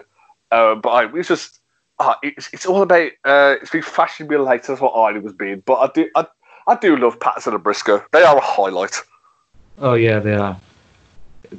[0.51, 1.59] Uh, but I, it was just,
[1.99, 3.11] uh, it's, it's all about.
[3.23, 4.63] Uh, it's been fashionably late.
[4.63, 5.61] That's what Arnie was being.
[5.65, 6.25] But I do, I,
[6.67, 8.03] I do love Patterson and Briscoe.
[8.11, 8.95] They are a highlight.
[9.77, 10.59] oh yeah, they are.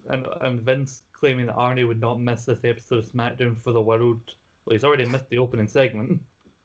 [0.09, 3.83] And and Vince claiming that Arnie would not miss this episode of SmackDown for the
[3.83, 4.37] world.
[4.65, 6.25] Well, he's already missed the opening segment.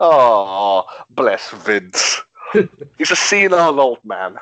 [0.00, 2.22] Oh, bless Vince.
[2.96, 4.38] He's a senile old man.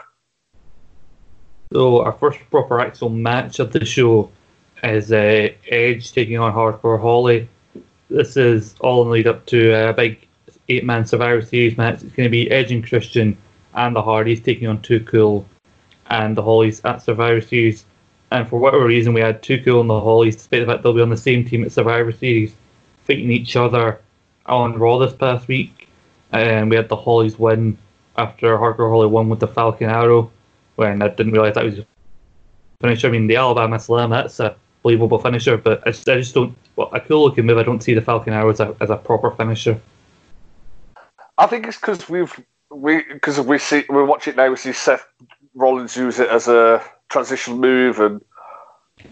[1.72, 4.30] So our first proper actual match of the show
[4.84, 7.48] is uh, Edge taking on Hardcore Holly.
[8.08, 10.26] This is all in lead up to a big
[10.68, 12.02] eight-man Survivor Series match.
[12.02, 13.36] It's going to be Edge and Christian
[13.74, 15.46] and the Hardys taking on Too Cool
[16.08, 17.84] and the Hollies at Survivor Series.
[18.30, 20.92] And for whatever reason, we had Too Cool and the Hollies, despite the fact they'll
[20.92, 22.54] be on the same team at Survivor Series,
[23.06, 24.00] fighting each other
[24.46, 25.88] on Raw this past week.
[26.32, 27.78] And we had the Hollies win
[28.16, 30.30] after Hardcore Holly won with the Falcon Arrow
[30.76, 31.86] when I didn't realize that was a
[32.80, 33.08] finisher.
[33.08, 36.56] I mean, the Alabama Slam, that's a believable finisher, but I just, I just don't.
[36.76, 37.58] Well, a cool looking move.
[37.58, 39.80] I don't see the Falcon Arrow as a, as a proper finisher.
[41.38, 42.38] I think it's because we've
[42.70, 44.50] we because we see we watch it now.
[44.50, 45.06] We see Seth
[45.54, 48.20] Rollins use it as a transition move, and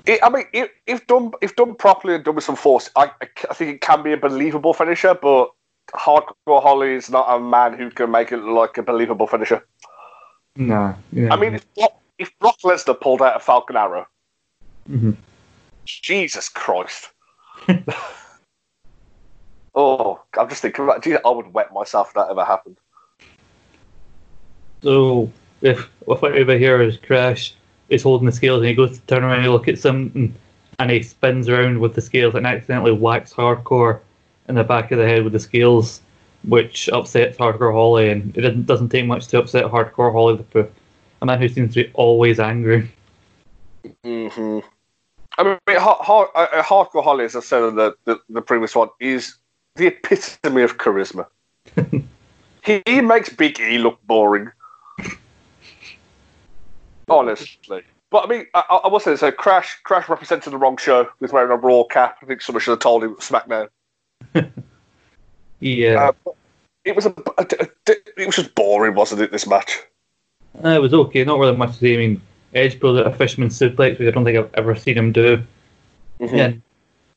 [0.06, 3.10] it, I mean, if, if done if done properly and done with some force, I
[3.54, 5.14] think it can be a believable finisher.
[5.14, 5.50] But
[5.92, 9.66] Hardcore Holly is not a man who can make it look like a believable finisher.
[10.56, 10.94] Nah.
[11.12, 11.32] Yeah.
[11.32, 14.06] I mean, it's, pl- if Brock Lesnar pulled out a Falcon Arrow,
[14.86, 15.12] hmm
[15.86, 17.10] Jesus Christ.
[19.74, 21.02] oh, I'm just thinking about.
[21.02, 22.76] Gee, I would wet myself if that ever happened.
[24.82, 25.30] So
[25.62, 25.88] if if
[26.20, 27.54] what over here is Crash
[27.88, 30.34] is holding the scales and he goes to turn around and look at something
[30.78, 34.00] and he spins around with the scales and accidentally whacks Hardcore
[34.48, 36.00] in the back of the head with the scales,
[36.44, 40.68] which upsets Hardcore Holly, and it doesn't doesn't take much to upset Hardcore Holly, the
[41.22, 42.90] a man who seems to be always angry.
[44.04, 44.58] hmm
[45.36, 48.76] I mean, hard, hard, uh, Hardcore Holly, as I said in the, the, the previous
[48.76, 49.36] one, is
[49.74, 51.26] the epitome of charisma.
[52.62, 54.52] he, he makes Big E look boring.
[57.08, 57.82] Honestly.
[58.10, 59.30] But I mean, I, I will say so.
[59.32, 62.18] Crash, Crash represented the wrong show with wearing a Raw cap.
[62.22, 63.68] I think someone should have told him SmackDown.
[65.60, 66.32] Yeah, Uh,
[66.84, 67.46] it was a, a-
[67.88, 69.32] a- it was just boring, wasn't it?
[69.32, 69.80] This match.
[70.62, 71.94] Uh, it was okay, not really much to say.
[71.94, 72.20] I mean,
[72.54, 75.42] Edge pulled out a fisherman suplex, which I don't think I've ever seen him do.
[76.20, 76.32] Mhm.
[76.32, 76.62] And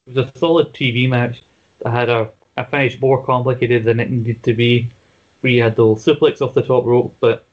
[0.08, 1.41] it was a solid TV match
[1.80, 4.89] that had a, a finish more complicated than it needed to be.
[5.41, 7.45] Where you had the suplex off the top rope, but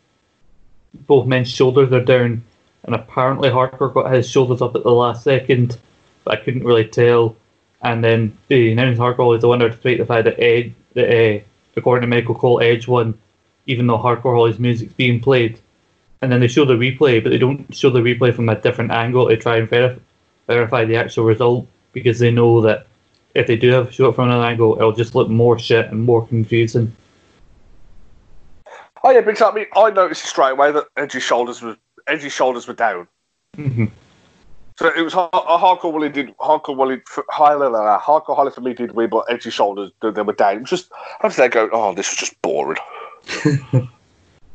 [1.06, 2.42] both men's shoulders are down,
[2.84, 5.78] and apparently Hardcore got his shoulders up at the last second,
[6.24, 7.36] but I couldn't really tell.
[7.82, 11.40] And then the announced Hardcore is the winner despite the fact that Edge, that, uh,
[11.76, 13.18] according to Michael Cole, Edge won,
[13.66, 15.58] even though Hardcore Holly's music's being played.
[16.22, 18.90] And then they show the replay, but they don't show the replay from a different
[18.90, 20.00] angle to try and verif-
[20.46, 22.86] verify the actual result because they know that
[23.34, 26.00] if they do have show it from another angle, it'll just look more shit and
[26.00, 26.94] more confusing.
[29.04, 32.66] Oh yeah, because I mean, I noticed straight away that Edge's shoulders were Edge's shoulders
[32.66, 33.06] were down.
[33.54, 33.84] hmm
[34.78, 38.62] So it was a hardcore Willie did hardcore Willie f- high level hardcore Holly for
[38.62, 40.64] me did win, but Edge's shoulders they were down.
[40.64, 40.90] Just
[41.20, 42.78] I was there going, oh, this is just boring.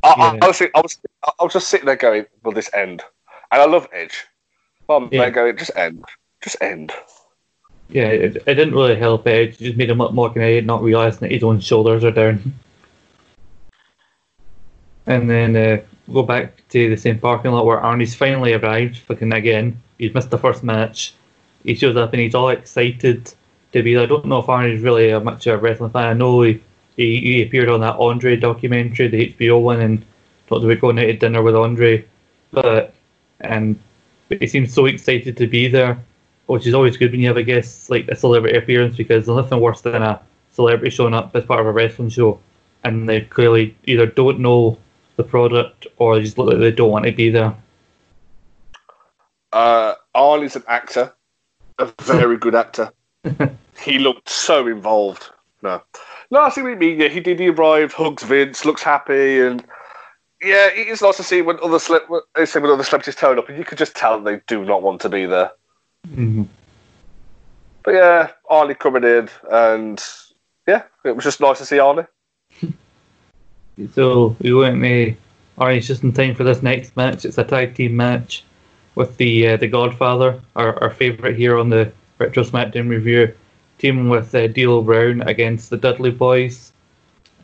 [0.01, 0.39] I, I, Yeah.
[0.41, 3.03] I, was, I was I was just sitting there going, will this end?
[3.51, 4.25] And I love Edge.
[4.87, 5.21] Well, I'm Yeah.
[5.21, 6.03] there going, just end,
[6.41, 6.91] just end.
[7.89, 9.55] Yeah, it, it didn't really help Edge.
[9.61, 12.51] It just made him look more of not realizing that his own shoulders are down.
[15.09, 15.81] And then uh,
[16.13, 18.99] go back to the same parking lot where Arnie's finally arrived.
[18.99, 21.13] Fucking again, he's missed the first match.
[21.63, 23.33] He shows up and he's all excited
[23.73, 23.97] to be.
[23.97, 26.07] I don't know if Arnie's really a much of a wrestling fan.
[26.07, 26.61] I know he,
[26.95, 30.05] he, he appeared on that Andre documentary, the HBO one, and
[30.47, 32.05] talked about going out to dinner with Andre.
[32.51, 32.93] But
[33.41, 33.77] and
[34.29, 35.99] but he seems so excited to be there
[36.49, 39.35] which is always good when you have a guest like a celebrity appearance because there's
[39.35, 40.19] nothing worse than a
[40.51, 42.39] celebrity showing up as part of a wrestling show
[42.83, 44.75] and they clearly either don't know
[45.19, 47.53] the product or they just look like they don't want to be there.
[49.51, 51.13] Uh, Arnie's an actor,
[51.77, 52.91] a very good actor.
[53.81, 55.29] he looked so involved.
[55.61, 55.83] No,
[56.31, 57.01] no, I see what you mean.
[57.01, 57.37] Yeah, he did.
[57.37, 59.61] He arrived, hugs Vince, looks happy, and
[60.41, 63.37] yeah, it is nice to see when other when- they say when other celebrities turn
[63.37, 65.51] up, and you could just tell they do not want to be there.
[66.07, 66.47] Mhm.
[67.83, 70.01] But yeah, Arnie coming in, and
[70.65, 72.07] yeah, it was just nice to see Arnie.
[73.93, 75.17] So we went
[75.57, 77.25] All right, it's just in time for this next match.
[77.25, 78.43] It's a tag team match
[78.95, 83.33] with the uh, the Godfather, our, our favourite here on the Retro SmackDown review,
[83.77, 86.73] teaming with uh, D'Lo Brown against the Dudley Boys,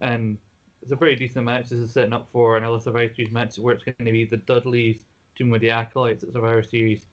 [0.01, 0.37] and
[0.81, 1.69] it's a pretty decent match.
[1.69, 4.37] This is setting up for another Survivor Series match where it's going to be the
[4.37, 7.05] Dudleys team with the Acolytes at Survivor Series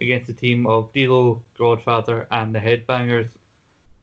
[0.00, 3.36] against the team of D'Lo, Godfather, and the Headbangers.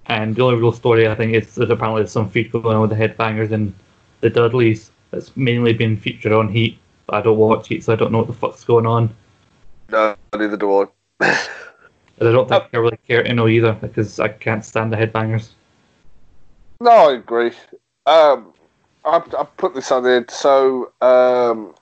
[0.08, 2.92] And the only real story I think is apparently there's some feud going on with
[2.92, 3.74] the Headbangers and
[4.26, 6.80] the Dudleys that's mainly been featured on Heat.
[7.06, 9.16] But I don't watch Heat, so I don't know what the fuck's going on.
[9.92, 10.86] No, neither do I.
[12.18, 14.98] And I don't think I really care to know either because I can't stand the
[14.98, 15.50] Headbangers.
[16.82, 17.52] No, I agree.
[18.08, 18.54] Um,
[19.04, 20.32] I, I put this on it.
[20.32, 21.76] So, um,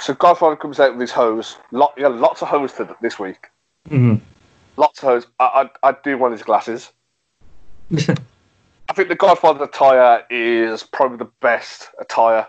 [0.00, 1.58] so Godfather comes out with his hose.
[1.70, 3.46] Lot, yeah, lots of hose this week.
[3.88, 4.16] hmm
[4.76, 5.26] Lots of hose.
[5.38, 6.90] I, I, I do want his glasses.
[8.88, 12.46] I think the Godfather attire is probably the best attire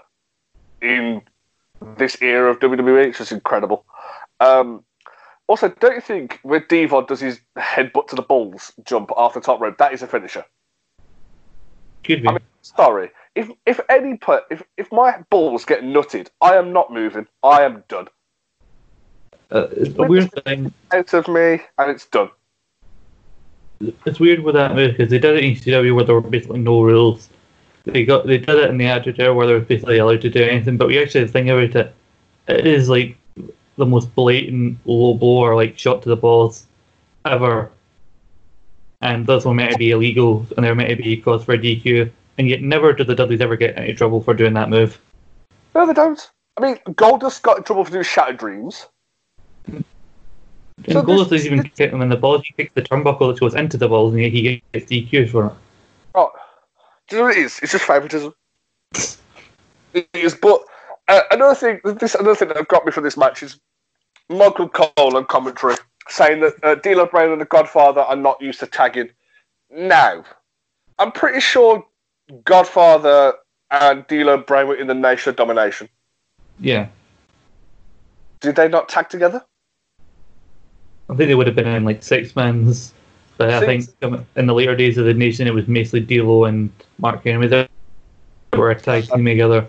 [0.81, 1.21] in
[1.97, 3.07] this era of WWE.
[3.07, 3.85] It's just incredible.
[4.39, 4.83] Um,
[5.47, 9.41] also, don't you think when D-Von does his headbutt to the balls jump off the
[9.41, 10.43] top rope, that is a finisher?
[12.03, 12.27] Could be.
[12.27, 13.11] I mean, sorry.
[13.35, 17.27] If if any put if if my balls get nutted, I am not moving.
[17.43, 18.07] I am done.
[19.51, 20.71] uh, it's a weird thing.
[20.91, 22.29] Out of me, and it's done.
[24.05, 26.59] It's weird with that move because they did it in CW where there were basically
[26.59, 27.29] no rules.
[27.85, 30.29] They got they did it in the Attitude Era where they were basically allowed to
[30.29, 30.77] do anything.
[30.77, 31.95] But we actually think about it,
[32.47, 33.17] it is like
[33.77, 36.65] the most blatant low blow or like shot to the balls
[37.25, 37.71] ever.
[39.01, 41.57] And those were meant to be illegal, and they're meant to be cause for a
[41.57, 42.09] DQ.
[42.37, 44.99] And yet, never did the Dudleys ever get any trouble for doing that move.
[45.75, 46.31] No, they don't.
[46.57, 48.87] I mean, Goldust got in trouble for doing Shattered Dreams.
[50.83, 52.43] And So Golos this- doesn't even kick him in the balls.
[52.45, 55.53] He kicks the turnbuckle that goes into the balls, and he, gets DQ'd for it.
[56.13, 56.31] Oh,
[57.07, 57.59] do you know what it is?
[57.61, 58.33] It's just favouritism.
[59.93, 60.61] It is, but
[61.07, 63.59] uh, another thing, this another thing that got me from this match is
[64.27, 65.75] Michael Cole on commentary
[66.09, 69.09] saying that uh, D'Lo Brown and the Godfather are not used to tagging.
[69.71, 70.23] Now,
[70.99, 71.85] I'm pretty sure
[72.43, 73.33] Godfather
[73.71, 75.87] and D'Lo Brown were in the Nation of Domination.
[76.59, 76.87] Yeah,
[78.41, 79.43] Did they not tag together?
[81.09, 82.93] I think they would have been in like six mans,
[83.37, 83.85] but I think
[84.35, 87.69] in the later days of the nation, it was mostly D'Lo and Mark Henry that
[88.53, 89.67] were a tag team together.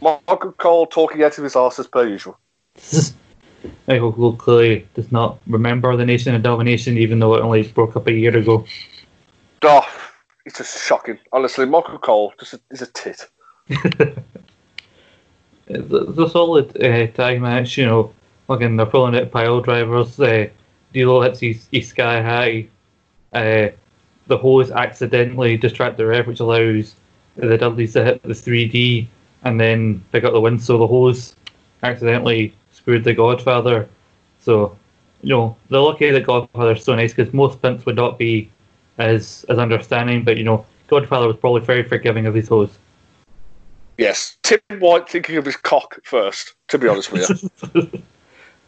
[0.00, 2.38] Michael Cole talking out of his arse as per usual.
[3.86, 7.94] Michael Cole clearly does not remember the Nation of Domination, even though it only broke
[7.94, 8.64] up a year ago.
[9.62, 9.88] Oh,
[10.44, 11.18] it's just shocking.
[11.32, 13.28] Honestly, Michael Cole just a, is a tit.
[15.68, 18.12] It's a, it's a solid uh, tag match, you know.
[18.52, 20.20] Fucking, they're pulling out pile drivers.
[20.20, 20.46] Uh,
[20.92, 22.66] D'Lo hits his, his sky high.
[23.32, 23.70] Uh,
[24.26, 26.94] the hoes accidentally distract the ref, which allows
[27.36, 29.06] the Dudleys to hit the 3D
[29.44, 30.58] and then pick up the win.
[30.58, 31.34] So the hoes
[31.82, 33.88] accidentally screwed the Godfather.
[34.42, 34.76] So,
[35.22, 38.50] you know, they're lucky that Godfather's so nice because most pimps would not be
[38.98, 42.68] as as understanding, but you know, Godfather was probably very forgiving of his hoes.
[43.96, 44.36] Yes.
[44.42, 47.42] Tim White thinking of his cock first, to be honest with
[47.74, 48.02] you.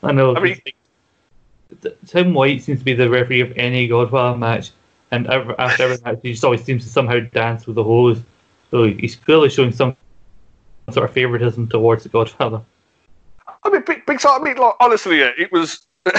[0.05, 0.37] I know.
[0.37, 0.61] I mean-
[2.07, 4.71] Tim White seems to be the referee of any Godfather match,
[5.11, 8.21] and ever, after every match, he just always seems to somehow dance with the hoes.
[8.71, 9.97] So he's clearly showing some
[10.91, 12.61] sort of favoritism towards the Godfather.
[13.65, 14.21] I mean, big, big.
[14.25, 15.87] I mean, like, honestly, yeah, it was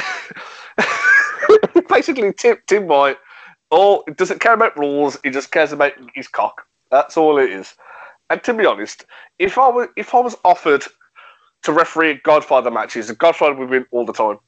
[1.90, 3.18] basically Tim, Tim White.
[3.72, 5.18] All doesn't care about rules.
[5.24, 6.66] He just cares about his cock.
[6.92, 7.74] That's all it is.
[8.30, 9.06] And to be honest,
[9.40, 10.84] if I was if I was offered
[11.66, 14.40] to referee Godfather matches, the Godfather would win all the time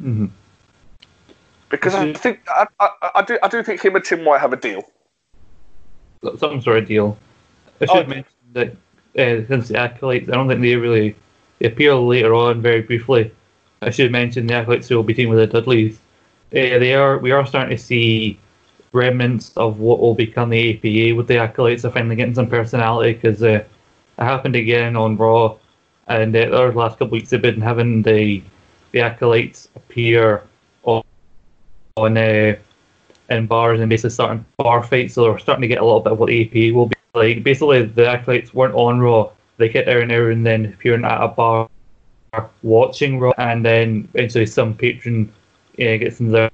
[0.00, 0.26] hmm
[1.70, 4.52] because I think I, I, I do I do think him and Tim White have
[4.52, 4.84] a deal.
[6.38, 7.18] Some sort of deal.
[7.80, 8.70] I Oh, should mention that
[9.18, 11.16] uh, since the acolytes, I don't think they really
[11.58, 13.32] they appear later on very briefly.
[13.82, 15.98] I should mention the acolytes who will be teaming with the Dudleys.
[16.52, 18.38] Uh, they are we are starting to see
[18.92, 21.84] remnants of what will become the APA with the acolytes.
[21.84, 23.68] Are finally getting some personality because uh, it
[24.18, 25.56] happened again on Raw,
[26.08, 28.42] and uh, the last couple of weeks they've been having the
[28.92, 30.42] the acolytes appear
[30.84, 31.02] on
[31.96, 32.54] on uh,
[33.30, 35.14] in bars and basically starting bar fights.
[35.14, 37.42] So they're starting to get a little bit of what the APA will be like.
[37.42, 39.30] Basically, the acolytes weren't on Raw.
[39.56, 41.68] They get there and there and then appearing at a bar
[42.62, 45.32] watching Raw, and then eventually some patron
[45.78, 46.50] uh, gets in their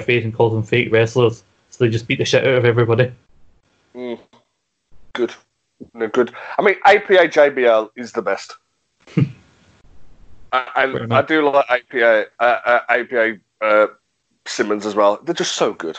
[0.00, 1.42] face and calls them fake wrestlers.
[1.70, 3.12] So they just beat the shit out of everybody.
[3.94, 4.18] Mm.
[5.12, 5.34] Good,
[5.92, 6.32] no, good.
[6.58, 8.56] I mean, APA JBL is the best.
[10.52, 13.86] I, Fair and I do like APA uh, uh, APA uh,
[14.46, 15.18] Simmons as well.
[15.24, 15.98] They're just so good.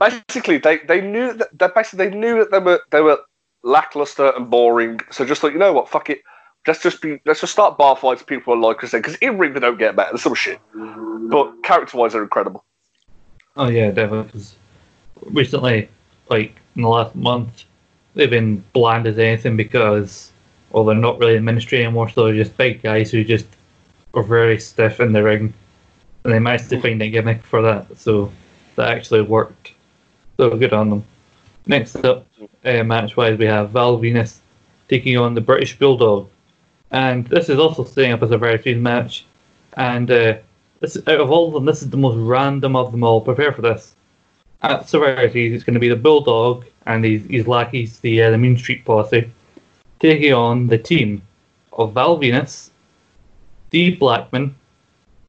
[0.00, 3.18] Basically, they, they knew that they basically they knew that they were they were
[3.62, 5.00] lackluster and boring.
[5.10, 6.22] So just like you know what, fuck it.
[6.66, 9.54] Let's just be let's just start bar fights people are like us because in ring
[9.54, 10.10] they don't get better.
[10.12, 12.64] There's some shit, but character wise they're incredible.
[13.56, 14.42] Oh yeah, definitely.
[15.26, 15.88] recently,
[16.28, 17.64] like in the last month,
[18.14, 20.30] they've been bland as anything because,
[20.70, 22.08] well, they're not really in ministry anymore.
[22.08, 23.46] So they're just big guys who just
[24.14, 25.52] are very stiff in the ring,
[26.24, 27.98] and they managed to find a gimmick for that.
[27.98, 28.32] So
[28.76, 29.72] that actually worked.
[30.36, 31.04] So good on them.
[31.66, 32.26] Next up,
[32.64, 34.38] uh, match-wise, we have Val Venis
[34.88, 36.28] taking on the British Bulldog,
[36.90, 39.24] and this is also setting up as a very fun match.
[39.74, 40.38] And uh,
[40.80, 43.20] this out of all of them, this is the most random of them all.
[43.20, 43.94] Prepare for this.
[44.62, 48.30] At Survivor Series, it's going to be the Bulldog and his, his lackeys, the uh,
[48.30, 49.30] the Mean Street Posse,
[50.00, 51.22] taking on the team
[51.72, 52.68] of Val Venis,
[53.68, 54.54] Steve Blackman,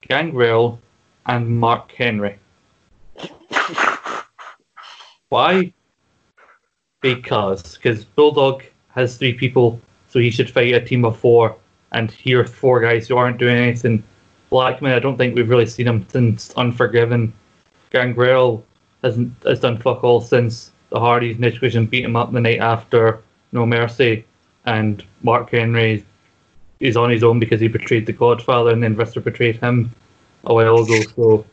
[0.01, 0.79] Gangrel,
[1.27, 2.37] and Mark Henry.
[5.29, 5.71] Why?
[7.01, 9.79] Because because Bulldog has three people,
[10.09, 11.55] so he should fight a team of four,
[11.93, 14.03] and here are four guys who aren't doing anything.
[14.49, 17.31] Blackman, I don't think we've really seen him since Unforgiven.
[17.91, 18.65] Gangrel
[19.03, 23.21] hasn't has done fuck all since the Hardys Edge beat him up the night after
[23.51, 24.25] No Mercy,
[24.65, 26.05] and Mark Henry
[26.79, 29.91] is on his own because he betrayed the Godfather, and then Viscera betrayed him
[30.43, 31.01] a while ago.
[31.15, 31.45] So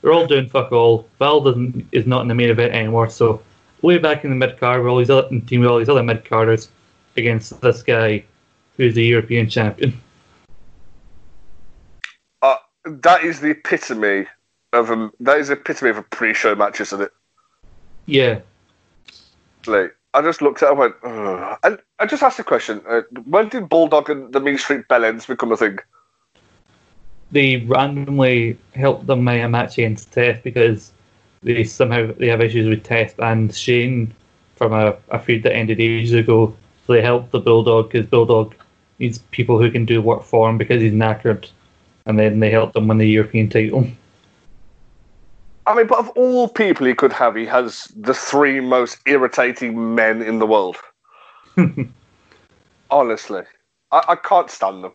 [0.00, 1.08] they're all doing fuck all.
[1.18, 3.10] Val doesn't is not in the main event anymore.
[3.10, 3.42] So
[3.82, 6.02] way back in the mid card, with all these other team with all these other
[6.02, 6.68] mid carders
[7.16, 8.24] against this guy
[8.76, 10.00] who's the European champion.
[12.42, 14.26] Uh, that is the epitome
[14.72, 17.12] of a that is the epitome of a pre-show match, isn't it?
[18.06, 18.40] Yeah,
[19.66, 21.58] Like, I just looked at it and went, Ugh.
[21.62, 25.26] and I just asked a question: uh, When did Bulldog and the Mean Street Bellends
[25.26, 25.78] become a thing?
[27.30, 30.92] they randomly helped them make a match against Test because
[31.42, 34.14] they somehow they have issues with Test and Shane
[34.56, 36.56] from a, a feud that ended ages ago.
[36.86, 38.54] So they helped the Bulldog because Bulldog
[38.98, 41.50] needs people who can do work for him because he's knackered,
[42.06, 43.88] and then they helped him win the European title.
[45.66, 49.94] I mean, but of all people he could have, he has the three most irritating
[49.94, 50.76] men in the world.
[52.90, 53.42] Honestly,
[53.90, 54.92] I, I can't stand them.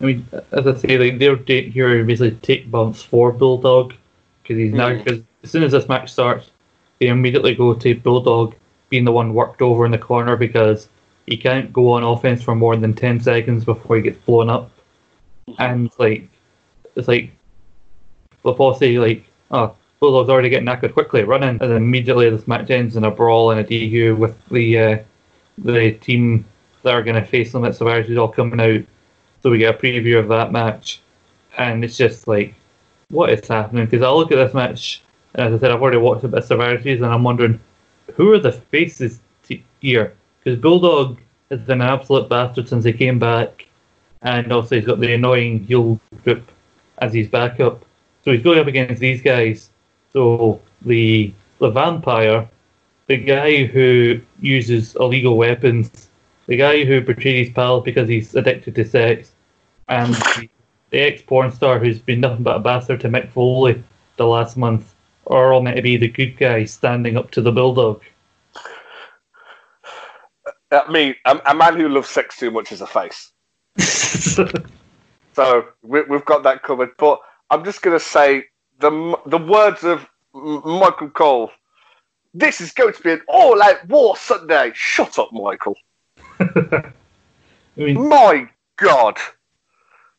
[0.00, 3.94] I mean, as I say, like they're here basically take bumps for Bulldog
[4.42, 5.04] because he's now Mm.
[5.04, 6.50] because as soon as this match starts,
[7.00, 8.54] they immediately go to Bulldog
[8.88, 10.88] being the one worked over in the corner because
[11.26, 14.70] he can't go on offense for more than ten seconds before he gets blown up,
[15.58, 16.28] and like
[16.96, 17.30] it's like
[18.44, 22.30] the boss say like, oh, Bulldog's already getting knackered quickly, running, in, and then immediately
[22.30, 24.98] this match ends in a brawl and a DQ with the uh,
[25.58, 26.44] the team
[26.82, 28.84] that are going to face them at Survivor all coming out.
[29.42, 31.02] So we get a preview of that match,
[31.58, 32.54] and it's just like,
[33.10, 33.84] what is happening?
[33.84, 35.02] Because I look at this match,
[35.34, 37.60] and as I said, I've already watched a bit of Survivor and I'm wondering,
[38.14, 40.14] who are the faces t- here?
[40.42, 41.18] Because Bulldog
[41.50, 43.66] has been an absolute bastard since he came back,
[44.22, 46.50] and also he's got the annoying heel group
[46.98, 47.84] as his backup.
[48.24, 49.70] So he's going up against these guys.
[50.12, 52.48] So the the vampire,
[53.06, 56.08] the guy who uses illegal weapons,
[56.46, 59.32] the guy who betrayed his pal because he's addicted to sex,
[59.88, 60.48] and the,
[60.90, 63.82] the ex porn star who's been nothing but a bastard to Mick Foley
[64.16, 64.94] the last month
[65.26, 68.02] are all meant to be the good guys standing up to the bulldog.
[70.72, 73.32] I mean, a, a man who loves sex too much is a face.
[75.32, 76.90] So we, we've got that covered.
[76.98, 78.44] But I'm just going to say
[78.78, 81.50] the the words of M- Michael Cole.
[82.32, 84.70] This is going to be an all-out war Sunday.
[84.74, 85.76] Shut up, Michael.
[86.40, 86.92] I
[87.76, 89.18] mean, My God,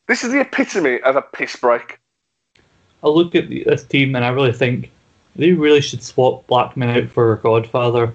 [0.08, 1.98] this is the epitome of a piss break.
[3.02, 4.90] I look at the- this team and I really think
[5.36, 8.14] they really should swap Blackman out for Godfather.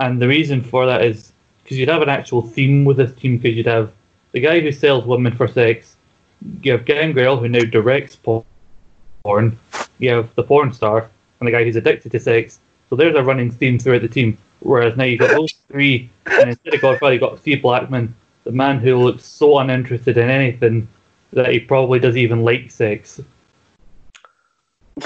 [0.00, 1.32] And the reason for that is
[1.62, 3.92] because you'd have an actual theme with this team because you'd have
[4.32, 5.94] the guy who sells women for sex,
[6.62, 9.58] you have Gangrel who now directs porn,
[9.98, 11.08] you have the porn star,
[11.40, 12.60] and the guy who's addicted to sex.
[12.90, 14.38] So there's a running theme throughout the team.
[14.60, 18.14] Whereas now you've got those three, and instead of Godfather, you've got Steve Blackman,
[18.44, 20.88] the man who looks so uninterested in anything
[21.32, 23.20] that he probably doesn't even like sex.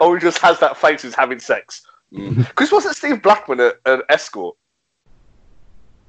[0.00, 1.82] or he just has that face who's having sex.
[2.12, 2.36] Mm.
[2.36, 4.56] Because wasn't Steve Blackman a, an escort?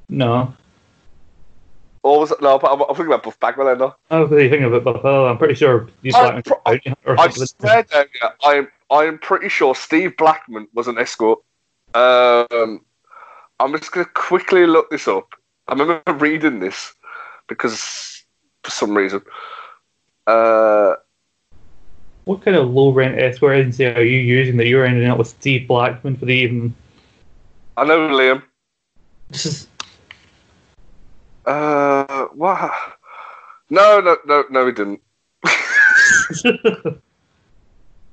[0.09, 0.53] No.
[2.03, 2.41] Or was it?
[2.41, 3.95] No, but I'm, I'm thinking about Buff Bagwell then, no?
[4.09, 6.61] I don't really think of it, but uh, I'm pretty sure Steve I- Blackman's pro-
[6.65, 7.45] bounty hunter or I something.
[7.59, 11.39] swear down here, I'm, I'm pretty sure Steve Blackman was an escort.
[11.93, 12.85] Um,
[13.59, 15.33] I'm just going to quickly look this up.
[15.67, 16.93] I remember reading this
[17.47, 18.23] because
[18.63, 19.21] for some reason.
[20.25, 20.95] Uh,
[22.25, 25.27] What kind of low rent escort agency are you using that you're ending up with
[25.27, 26.75] Steve Blackman for the evening?
[27.75, 28.43] I know Liam.
[29.29, 29.67] This is
[31.49, 32.71] Uh, what?
[33.71, 35.01] No, no, no, no, he didn't.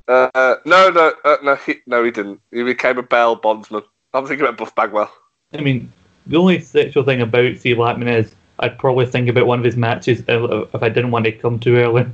[0.09, 2.41] Uh, no, no, uh, no, he, no, he didn't.
[2.53, 3.83] He became a bail bondsman.
[4.15, 5.13] I'm thinking about Buff Bagwell.
[5.53, 5.93] I mean,
[6.29, 9.77] the only sexual thing about Steve Blackman is I'd probably think about one of his
[9.77, 12.07] matches if I didn't want to come too early.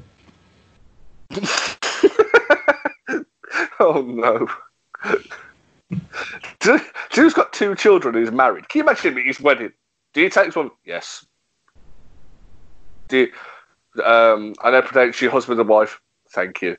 [3.79, 4.49] oh no.
[6.61, 8.15] Dude- Dude's got two children.
[8.15, 8.71] He's married.
[8.71, 9.73] Can you imagine him at his wedding?
[10.13, 10.71] Do you take one?
[10.85, 11.25] Yes.
[13.09, 16.01] Do you, um, I know protect your husband and wife.
[16.31, 16.77] Thank you.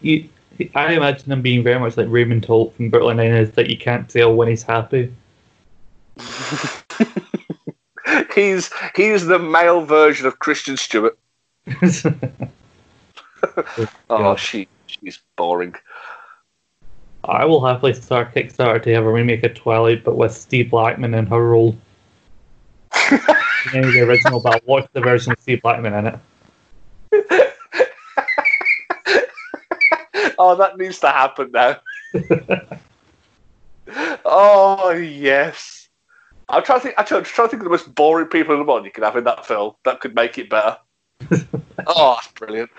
[0.00, 0.28] You,
[0.74, 4.08] I imagine him being very much like Raymond Holt from Brooklyn Nine-Nine, that you can't
[4.08, 5.12] tell when he's happy.
[8.34, 11.18] he's he's the male version of Kristen Stewart.
[14.08, 15.74] Oh, she she's boring.
[17.24, 21.14] I will happily start Kickstarter to have a remake of Twilight, but with Steve Blackman
[21.14, 21.76] in her role.
[23.72, 26.18] The original, but I'll watch the version with Steve Blackman in it.
[30.38, 31.76] oh, that needs to happen now.
[34.24, 35.88] oh yes.
[36.48, 36.96] I'm trying to think.
[36.98, 39.04] Actually, I'm trying to think of the most boring people in the world you could
[39.04, 40.76] have in that film that could make it better.
[41.86, 42.70] oh, that's brilliant.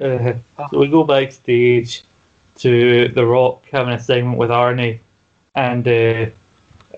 [0.00, 0.34] Uh,
[0.70, 2.02] so we go backstage
[2.56, 4.98] to The Rock having a segment with Arnie,
[5.54, 6.26] and uh,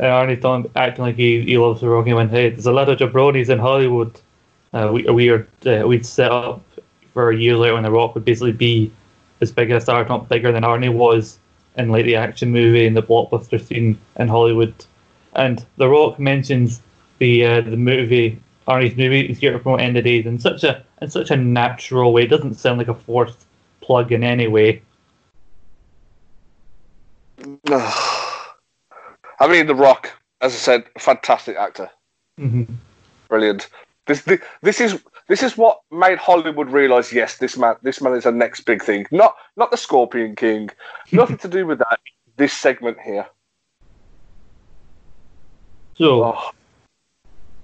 [0.01, 2.07] Arnie talking, acting like he, he loves The Rock.
[2.07, 4.19] He went, "Hey, there's a lot of jabronis in Hollywood.
[4.73, 6.63] Uh, we we are uh, we'd set up
[7.13, 8.91] for a year later when The Rock would basically be
[9.41, 11.39] as big a star, not bigger than Arnie was
[11.77, 14.75] in like the action movie and the blockbuster scene in Hollywood."
[15.35, 16.83] And The Rock mentions
[17.19, 20.65] the uh, the movie Arnie's movie is here to promote End of Days in such
[20.65, 22.25] a in such a natural way.
[22.25, 23.47] It doesn't sound like a forced
[23.81, 24.83] plug in any way.
[29.41, 31.91] I mean, The Rock, as I said, fantastic actor,
[32.39, 32.65] hmm
[33.29, 33.69] brilliant.
[34.07, 38.15] This, this this is this is what made Hollywood realize yes, this man this man
[38.15, 39.07] is the next big thing.
[39.11, 40.71] Not not the Scorpion King,
[41.13, 41.99] nothing to do with that.
[42.37, 43.27] This segment here.
[45.97, 46.51] So Oh,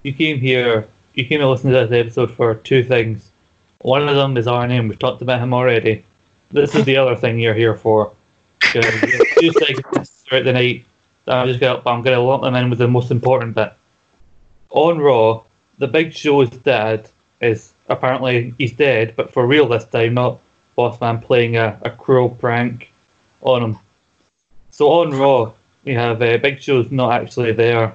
[0.03, 3.31] you came here, you came to listen to this episode for two things.
[3.81, 6.03] One of them is Arnie, and we've talked about him already.
[6.51, 8.11] This is the other thing you're here for.
[8.59, 10.85] 'Cause we have two segments throughout the night.
[11.27, 13.73] I'm just gonna, I'm gonna lump them in with the most important bit.
[14.69, 15.43] On Raw,
[15.77, 17.09] the Big Show's dad
[17.41, 20.39] is apparently he's dead, but for real this time, not
[20.77, 22.91] Bossman playing a, a cruel prank
[23.41, 23.79] on him.
[24.71, 25.53] So on Raw,
[25.83, 27.93] we have uh, Big Show's not actually there,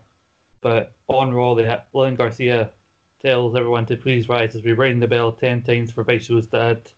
[0.61, 2.73] but on Raw, they have Garcia
[3.19, 6.47] tells everyone to please rise as we ring the bell ten times for Big Show's
[6.47, 6.91] dad.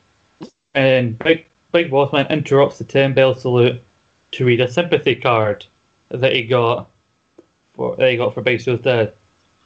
[0.75, 3.81] And Big Big Bossman interrupts the ten bell salute
[4.33, 5.65] to read a sympathy card
[6.11, 6.91] that he got
[7.75, 9.13] for that he got for Show's dad.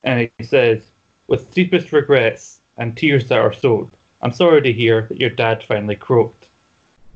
[0.03, 0.87] And he says,
[1.27, 5.65] With deepest regrets and tears that are soaked, I'm sorry to hear that your dad
[5.65, 6.49] finally croaked.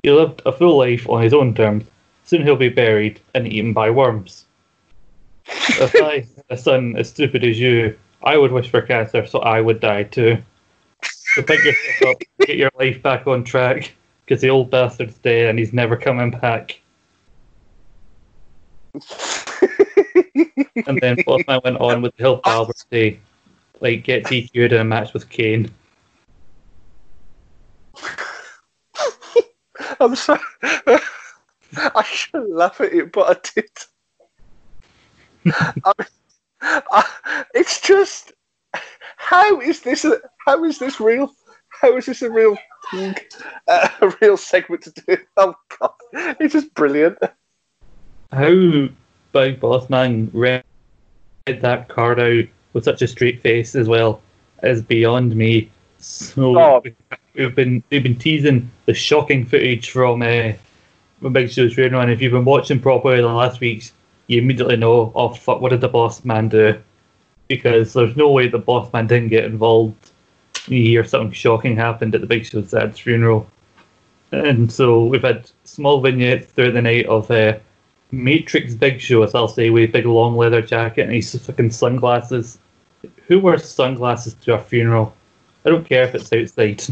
[0.02, 1.84] He lived a full life on his own terms.
[2.24, 4.44] Soon he'll be buried and eaten by worms.
[5.46, 9.38] if I had a son as stupid as you, I would wish for cancer so
[9.40, 10.38] I would die too.
[11.34, 13.92] So pick yourself up, get your life back on track,
[14.24, 16.80] because the old bastard's dead and he's never coming back.
[20.86, 23.16] And then Bossman went on with the Hill Albert to
[23.80, 25.70] like get DQ'd in a match with Kane.
[30.00, 30.40] I'm sorry.
[31.76, 33.70] I should laugh at it, but I did.
[35.84, 36.08] I mean,
[36.60, 37.08] I,
[37.54, 38.32] it's just
[39.16, 40.04] how is this?
[40.04, 41.32] A, how is this real?
[41.68, 42.56] How is this a real
[42.90, 43.14] thing?
[43.66, 45.16] Uh, a real segment to do?
[45.36, 47.18] Oh god, it's just brilliant.
[48.32, 48.48] How
[49.32, 50.62] Big Bossman read
[51.46, 54.20] that card out with such a straight face as well
[54.62, 55.70] is beyond me.
[55.98, 56.82] So Oh.
[57.34, 60.52] we've been we've been teasing the shocking footage from uh,
[61.20, 63.92] from Big Show's funeral, and if you've been watching properly the last weeks,
[64.26, 66.78] you immediately know, oh fuck, what did the boss man do?
[67.48, 70.10] Because there's no way the boss man didn't get involved.
[70.66, 73.48] You hear something shocking happened at the Big Show's dad's funeral.
[74.32, 77.54] And so we've had small vignettes throughout the night of uh,
[78.10, 81.70] Matrix Big Show, as I'll say, with a big long leather jacket and his fucking
[81.70, 82.58] sunglasses.
[83.26, 85.14] Who wears sunglasses to a funeral?
[85.64, 86.82] I don't care if it's outside.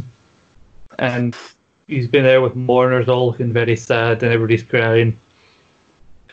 [0.99, 1.37] And
[1.89, 5.19] he's been there with mourners all looking very sad and everybody's crying.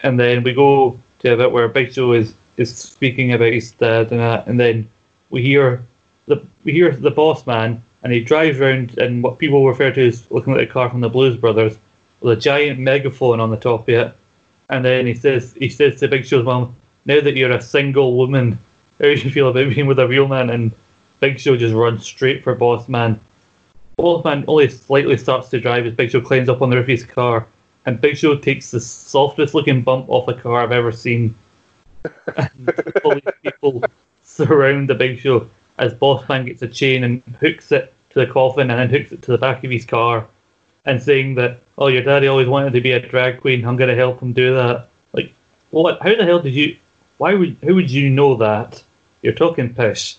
[0.04, 3.72] And then we go to a bit where Big Show is, is speaking about his
[3.72, 4.90] dad and that, and then
[5.30, 5.84] we hear
[6.28, 10.08] the we hear the boss man and he drives around and what people refer to
[10.08, 11.78] as looking like a car from the Blues Brothers
[12.22, 14.16] with a giant megaphone on the top of it.
[14.74, 18.18] And then he says he says to Big Show's mom, Now that you're a single
[18.18, 18.58] woman,
[19.00, 20.50] how do you feel about being with a real man?
[20.50, 20.72] And
[21.20, 23.20] Big Show just runs straight for Boss Man.
[23.98, 26.86] Boss Man only slightly starts to drive as Big Show climbs up on the roof
[26.86, 27.46] of his car,
[27.86, 31.36] and Big Show takes the softest looking bump off a car I've ever seen.
[32.36, 32.74] And
[33.06, 33.84] all these people
[34.24, 35.48] surround the Big Show
[35.78, 39.12] as Boss Man gets a chain and hooks it to the coffin and then hooks
[39.12, 40.28] it to the back of his car
[40.86, 43.90] and saying that, oh, your daddy always wanted to be a drag queen, I'm going
[43.90, 44.90] to help him do that.
[45.14, 45.34] Like,
[45.72, 46.02] what?
[46.02, 46.78] How the hell did you,
[47.18, 48.84] why would, how would you know that?
[49.22, 50.18] You're talking pish.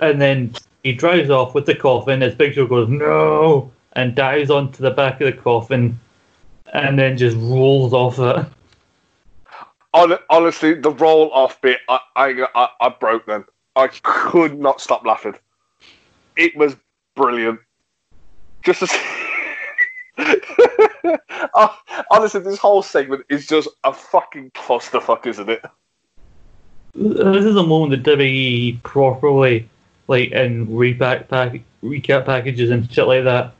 [0.00, 4.50] And then he drives off with the coffin as Big Show goes, no, and dives
[4.50, 5.98] onto the back of the coffin
[6.72, 8.46] and then just rolls off it.
[10.28, 13.44] Honestly, the roll off bit, I, I, I, broke then.
[13.76, 15.36] I could not stop laughing.
[16.36, 16.74] It was
[17.14, 17.60] brilliant.
[18.64, 18.90] Just as.
[18.92, 19.23] Oh,
[21.56, 21.78] Oh,
[22.10, 25.64] honestly, this whole segment is just a fucking clusterfuck, isn't it?
[26.94, 29.68] This is a moment that WWE properly,
[30.08, 33.54] like in repack pack, recap packages and shit like that,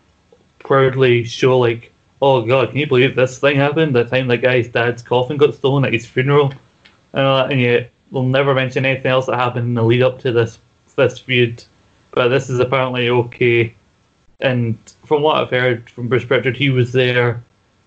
[0.59, 1.93] proudly show like,
[2.23, 3.95] oh god, can you believe this thing happened?
[3.95, 6.53] The time that guy's dad's coffin got stolen at his funeral,
[7.13, 10.19] and that, and yet they'll never mention anything else that happened in the lead up
[10.21, 10.59] to this
[10.97, 11.63] this feud.
[12.13, 13.75] But this is apparently okay.
[14.41, 17.43] And from what I've heard from Bruce Pritchard, he was there,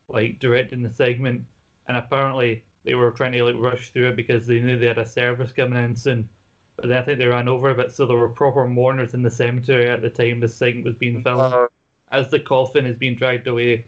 [0.08, 1.46] like directing the segment,
[1.88, 4.98] and apparently they were trying to like rush through it because they knew they had
[4.98, 6.30] a service coming in soon.
[6.78, 9.24] But then I think they ran over a bit, so there were proper mourners in
[9.24, 11.68] the cemetery at the time this segment was being filmed Uh,
[12.10, 13.86] as the coffin is being dragged away,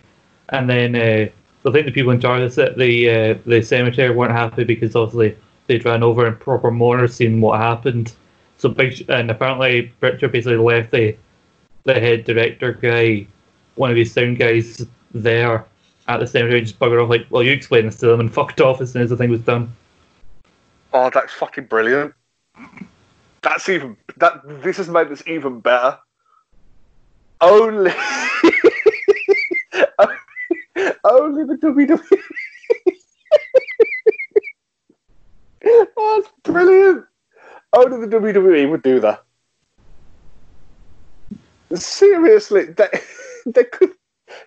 [0.49, 1.29] and then uh,
[1.67, 4.95] I think the people in charge of the the, uh, the cemetery weren't happy because
[4.95, 5.37] obviously
[5.67, 8.13] they'd ran over and proper mourners seeing what happened,
[8.57, 11.15] So big, and apparently Pritchard basically left the
[11.83, 13.27] the head director guy,
[13.75, 15.65] one of his sound guys there
[16.07, 18.33] at the same cemetery, just buggered off like, well, you explain this to them, and
[18.39, 19.71] fucked off as soon as the thing was done.
[20.91, 22.13] Oh, that's fucking brilliant.
[23.41, 24.41] That's even that.
[24.63, 25.97] This has made this even better.
[27.41, 27.91] Only,
[31.05, 32.01] only the WWE.
[35.61, 37.05] that's brilliant.
[37.71, 39.23] Only the WWE would do that.
[41.73, 42.87] Seriously, they,
[43.45, 43.91] they could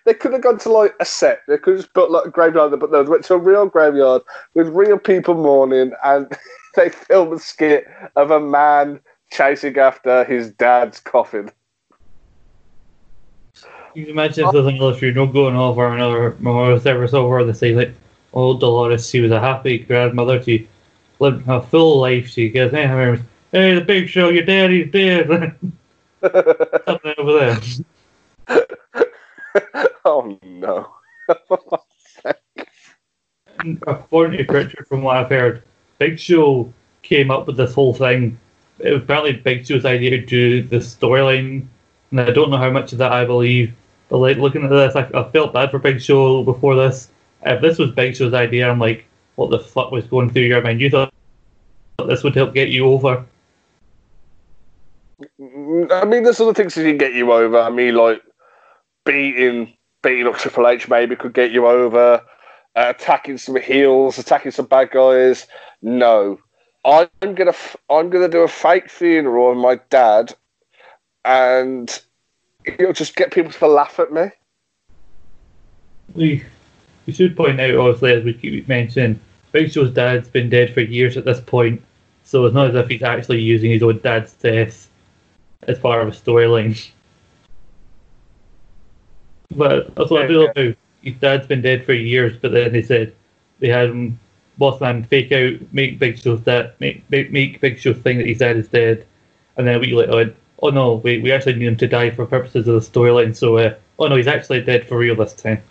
[0.05, 1.41] they could have gone to like a set.
[1.47, 3.65] They could have just built like a graveyard, but no, they went to a real
[3.65, 4.21] graveyard
[4.53, 6.31] with real people mourning, and
[6.75, 8.99] they filmed a skit of a man
[9.31, 11.51] chasing after his dad's coffin.
[13.93, 17.75] You can imagine if there's another funeral going over another memorial service over, they say
[17.75, 17.93] like,
[18.33, 20.41] "Oh, Dolores, she was a happy grandmother.
[20.41, 20.67] She
[21.19, 22.27] lived a full life.
[22.27, 22.87] She gets hey,
[23.51, 25.55] hey, the big show, your daddy's dead."
[26.23, 27.59] Something over there.
[30.05, 30.87] oh no.
[33.87, 35.63] According to Pritchard, from what I've heard,
[35.99, 36.71] Big Show
[37.01, 38.39] came up with this whole thing.
[38.79, 41.67] It was apparently Big Show's idea to do the storyline,
[42.11, 43.73] and I don't know how much of that I believe.
[44.09, 47.09] But like looking at this, I, I felt bad for Big Show before this.
[47.45, 49.05] If this was Big Show's idea, I'm like,
[49.35, 50.79] what the fuck was going through your mind?
[50.79, 51.13] You thought
[52.07, 53.25] this would help get you over?
[55.91, 57.59] I mean, there's other things that can get you over.
[57.59, 58.21] I mean, like
[59.05, 62.21] beating beating up Triple H maybe could get you over.
[62.75, 65.47] Uh, attacking some heels, attacking some bad guys.
[65.81, 66.39] No,
[66.85, 67.53] I'm gonna
[67.89, 70.35] I'm gonna do a fake funeral of my dad,
[71.23, 72.01] and
[72.65, 74.29] it'll just get people to laugh at me.
[76.13, 76.43] We
[77.05, 79.19] we should point out, obviously, as we keep mentioning,
[79.51, 81.81] Big Show's dad's been dead for years at this point,
[82.23, 84.89] so it's not as if he's actually using his own dad's death
[85.67, 86.89] as far of a storyline.
[89.51, 90.73] But that's what I do know.
[91.01, 93.13] His dad's been dead for years, but then they said
[93.59, 94.19] they had him
[94.57, 98.27] boss man fake out, make Big Show's dad, make, make make Big Show think that
[98.27, 99.05] his dad is dead,
[99.57, 102.09] and then a week later, went, oh no, we we actually need him to die
[102.09, 103.35] for purposes of the storyline.
[103.35, 105.61] So, uh, oh no, he's actually dead for real this time.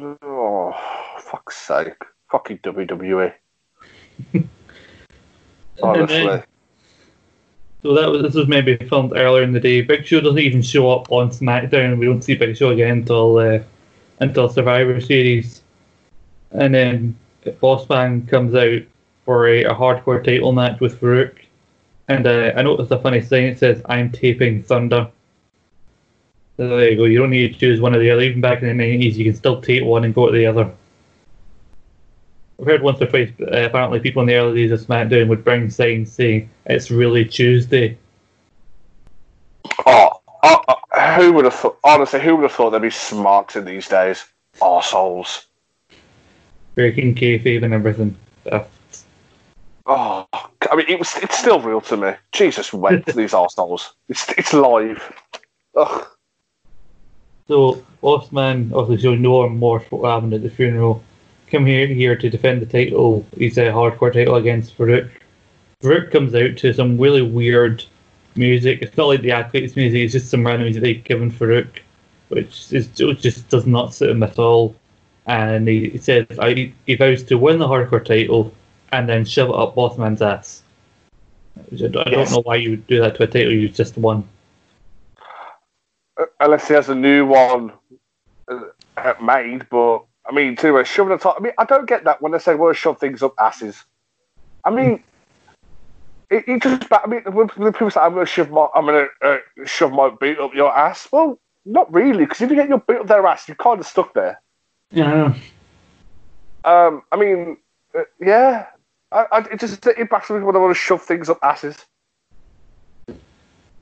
[0.00, 0.74] Oh,
[1.18, 2.02] fuck's sake!
[2.30, 3.32] Fucking WWE.
[5.82, 6.26] Honestly.
[6.26, 6.42] Then,
[7.84, 9.82] so that was this was maybe filmed earlier in the day.
[9.82, 11.98] Big Show doesn't even show up on SmackDown.
[11.98, 13.58] We don't see Big Show again until uh,
[14.20, 15.62] until Survivor Series,
[16.52, 17.18] and then
[17.60, 18.80] Boss Man comes out
[19.26, 21.34] for a, a hardcore title match with Farouk.
[22.08, 23.48] And uh, I noticed a funny thing.
[23.48, 25.10] It says, "I'm taping Thunder."
[26.56, 27.04] So there you go.
[27.04, 28.22] You don't need to choose one or the other.
[28.22, 30.72] Even back in the nineties, you can still tape one and go to the other.
[32.60, 33.30] I've heard once or twice.
[33.40, 37.24] Uh, apparently, people in the early days of SmackDown would bring signs saying it's really
[37.24, 37.98] Tuesday.
[39.86, 41.78] Oh, oh, oh, who would have thought?
[41.84, 44.24] Honestly, who would have thought they'd be smart in these days?
[44.60, 45.46] Arseholes.
[46.74, 48.16] Breaking kayfabe and everything.
[48.50, 48.64] Uh,
[49.86, 52.12] Oh, I mean, it was, it's still real to me.
[52.32, 53.90] Jesus, went to these arseholes.
[54.08, 55.12] It's, it's live.
[55.76, 56.06] Ugh.
[57.48, 61.02] So, Bossman obviously showing no remorse for what happened at the funeral.
[61.54, 63.24] Come here here to defend the title.
[63.36, 65.08] He's a hardcore title against Farouk.
[65.84, 67.84] Farouk comes out to some really weird
[68.34, 68.82] music.
[68.82, 70.00] It's not like the athletes' music.
[70.00, 71.68] It's just some random music they've given Farouk,
[72.26, 74.74] which is just does not suit him at all.
[75.28, 78.52] And he, he says I, he vows to win the hardcore title
[78.90, 80.64] and then shove it up Bossman's ass.
[81.56, 82.32] I don't, Yes.
[82.32, 84.28] know why you would do that to a title you just won.
[86.16, 87.72] Uh, Unless he has a new one
[88.48, 91.36] uh, made, but I mean, to a shove the top.
[91.38, 93.84] I mean, I don't get that when they say, "Well, shove things up asses."
[94.64, 95.02] I mean,
[96.30, 96.84] it, it just.
[96.90, 99.92] I mean, when people say, "I'm going to shove my, I'm going to uh, shove
[99.92, 103.06] my boot up your ass," well, not really, because if you get your boot up
[103.06, 104.40] their ass, you're kind of stuck there.
[104.90, 105.34] Yeah.
[106.64, 107.58] Um, I mean,
[107.94, 108.66] uh, yeah,
[109.12, 111.76] I, I, it just it backs me when I want to shove things up asses.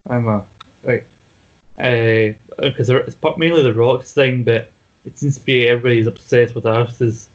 [0.08, 0.44] I'm a
[0.82, 1.06] like,
[2.58, 4.72] because it's part- mainly the Rocks thing, but
[5.04, 7.28] it seems to be everybody's obsessed with asses.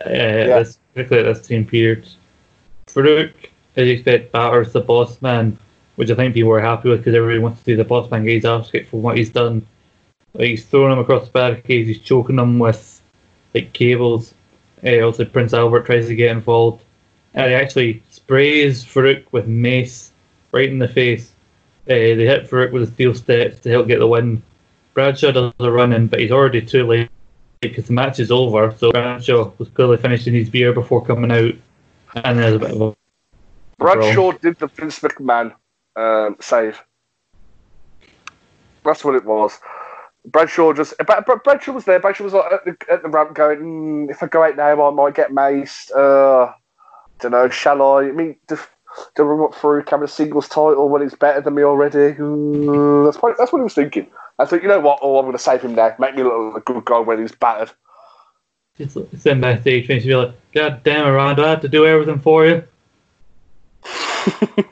[0.00, 2.08] Uh, this, particularly at this time period.
[2.86, 3.32] Farouk,
[3.76, 5.58] as you expect, batters the boss man,
[5.96, 8.24] which I think people are happy with because everybody wants to see the boss man
[8.24, 9.66] get his ass kicked for what he's done.
[10.34, 13.00] Like he's throwing him across the barricades, he's choking him with
[13.54, 14.34] like cables.
[14.84, 16.82] Uh, also, Prince Albert tries to get involved,
[17.32, 20.12] and he actually sprays Farouk with mace
[20.52, 21.30] right in the face.
[21.86, 24.42] Uh, they hit Farouk with the steel steps to help get the win.
[24.92, 27.08] Bradshaw does a run in, but he's already too late
[27.70, 28.74] because the match is over.
[28.76, 31.54] So Bradshaw was clearly finishing his beer before coming out,
[32.24, 32.96] and there's a bit of a
[33.78, 35.54] Bradshaw did the Vince McMahon
[35.96, 36.80] um, save.
[38.84, 39.58] That's what it was.
[40.26, 42.00] Bradshaw just Bradshaw was there.
[42.00, 44.86] Bradshaw was like at the, at the ramp going, mm, "If I go out now,
[44.86, 46.52] I might get maced." Uh,
[47.20, 47.48] don't know.
[47.50, 48.04] Shall I?
[48.04, 48.58] I mean, do,
[49.16, 52.14] do I run through having a singles title when it's better than me already?
[52.14, 54.06] Mm, that's probably, that's what he was thinking.
[54.38, 54.98] I thought, you know what?
[55.02, 55.94] Oh, I'm going to save him now.
[55.98, 57.70] Make me look like a good guy when he's battered.
[58.76, 61.36] Just send backstage, makes you be like, "God damn it, Ron!
[61.36, 62.64] Do I have to do everything for you?"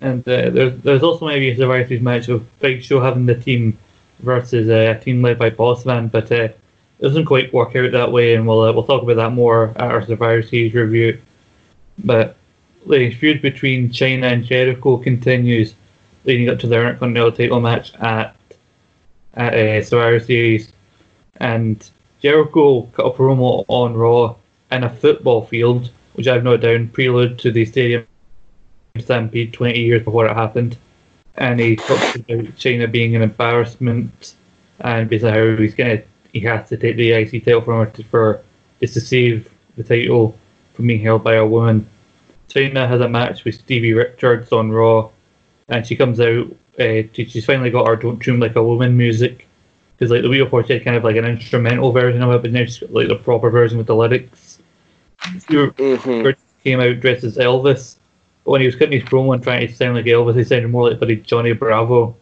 [0.00, 3.34] And uh, there's there's also maybe a Survivor Series match of Big Show having the
[3.34, 3.78] team
[4.20, 6.58] versus uh, a team led by Bossman, but uh, it
[7.00, 9.80] doesn't quite work out that way, and we'll uh, we'll talk about that more at
[9.80, 11.20] our Survivor Series review.
[11.98, 12.36] But
[12.86, 15.74] the feud between Chyna and Jericho continues,
[16.26, 18.36] leading up to their Intercontinental title match at
[19.34, 20.72] at uh, Survivor Series,
[21.36, 21.90] and
[22.22, 24.36] Jericho cut a promo on Raw
[24.72, 28.06] in a football field, which I've noted down prelude to the stadium
[28.98, 30.76] Stampede 20 years before it happened.
[31.36, 34.34] And he talks about Chyna being an embarrassment
[34.80, 36.02] and basically how he's gonna
[36.32, 38.42] he has to take the IC title from her to, for
[38.80, 40.36] just to save the title
[40.74, 41.88] from being held by a woman.
[42.48, 45.10] Chyna has a match with Stevie Richards on Raw,
[45.68, 46.54] and she comes out.
[46.78, 49.46] Uh, she's finally got her "Don't Dream Like a Woman" music
[49.96, 52.52] because like the before she had kind of like an instrumental version of it, but
[52.52, 54.58] now she's got like the proper version with the lyrics.
[55.20, 56.30] Mm-hmm.
[56.62, 57.96] Came out dressed as Elvis,
[58.44, 60.70] but when he was cutting his promo and trying to sound like Elvis, he sounded
[60.70, 62.14] more like buddy Johnny Bravo.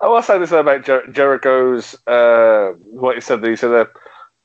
[0.01, 3.45] I will say this about Jer- Jericho's uh, what he said.
[3.45, 3.91] He said that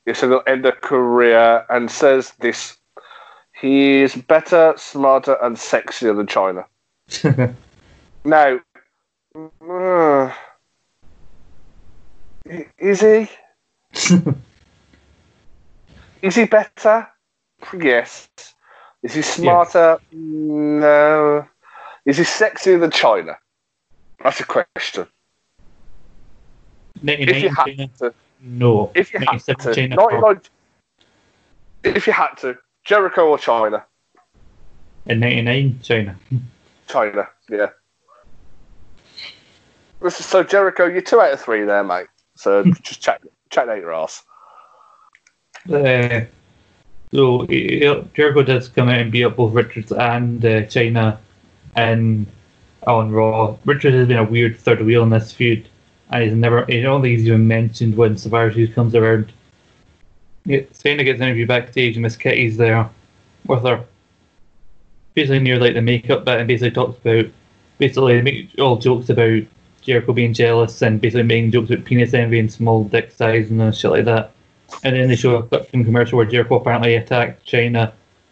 [0.05, 2.77] he said he'll end a career and says this:
[3.65, 6.65] he is better, smarter, and sexier than Chyna.
[8.25, 8.59] now,
[9.67, 10.31] uh,
[12.77, 13.29] is he?
[16.21, 17.07] Is he better?
[17.79, 18.29] Yes.
[19.03, 19.99] Is he smarter?
[20.11, 20.19] Yes.
[20.19, 21.47] No.
[22.05, 23.35] Is he sexier than Chyna?
[24.23, 25.05] That's a question.
[27.03, 28.91] If you had to, no.
[28.95, 30.49] If you had to, not,
[31.83, 33.83] if you had to, Jericho or Chyna?
[35.07, 36.15] In '99, Chyna.
[36.87, 37.67] Chyna, yeah.
[40.09, 42.07] So Jericho, you're two out of three there, mate.
[42.35, 44.23] So just check check out your ass.
[45.71, 46.25] Uh,
[47.11, 51.17] so Jericho does come out and beat up both Richards and uh, Chyna
[51.75, 52.27] and
[52.85, 53.57] on Raw.
[53.65, 55.67] Richards has been a weird third wheel in this feud,
[56.09, 56.69] and he's never.
[56.69, 59.31] I don't think he's even mentioned when Survivor Series comes around.
[60.45, 62.87] Yeah, Chyna gets interviewed backstage, and Miss Kitty's there
[63.47, 63.83] with her,
[65.15, 67.25] basically near like the makeup bit, and basically talks about
[67.77, 69.41] basically make all jokes about
[69.81, 73.75] Jericho being jealous and basically making jokes about penis envy and small dick size and
[73.75, 74.31] shit like that.
[74.83, 77.91] And then they show a clip from commercial where Jericho apparently attacked Chyna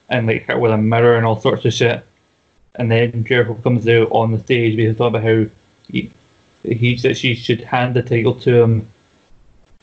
[0.09, 2.03] and like hit with a mirror and all sorts of shit.
[2.76, 5.45] And then Jericho comes out on the stage basically talking about how
[5.91, 6.11] he,
[6.64, 8.89] he she should hand the title to him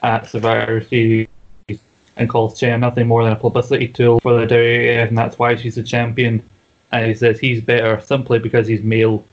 [0.03, 1.28] at Survivor Series
[2.16, 5.56] and calls Chyna nothing more than a publicity tool for the WWF, and that's why
[5.56, 6.42] she's a champion.
[6.92, 9.24] And he says he's better simply because he's male.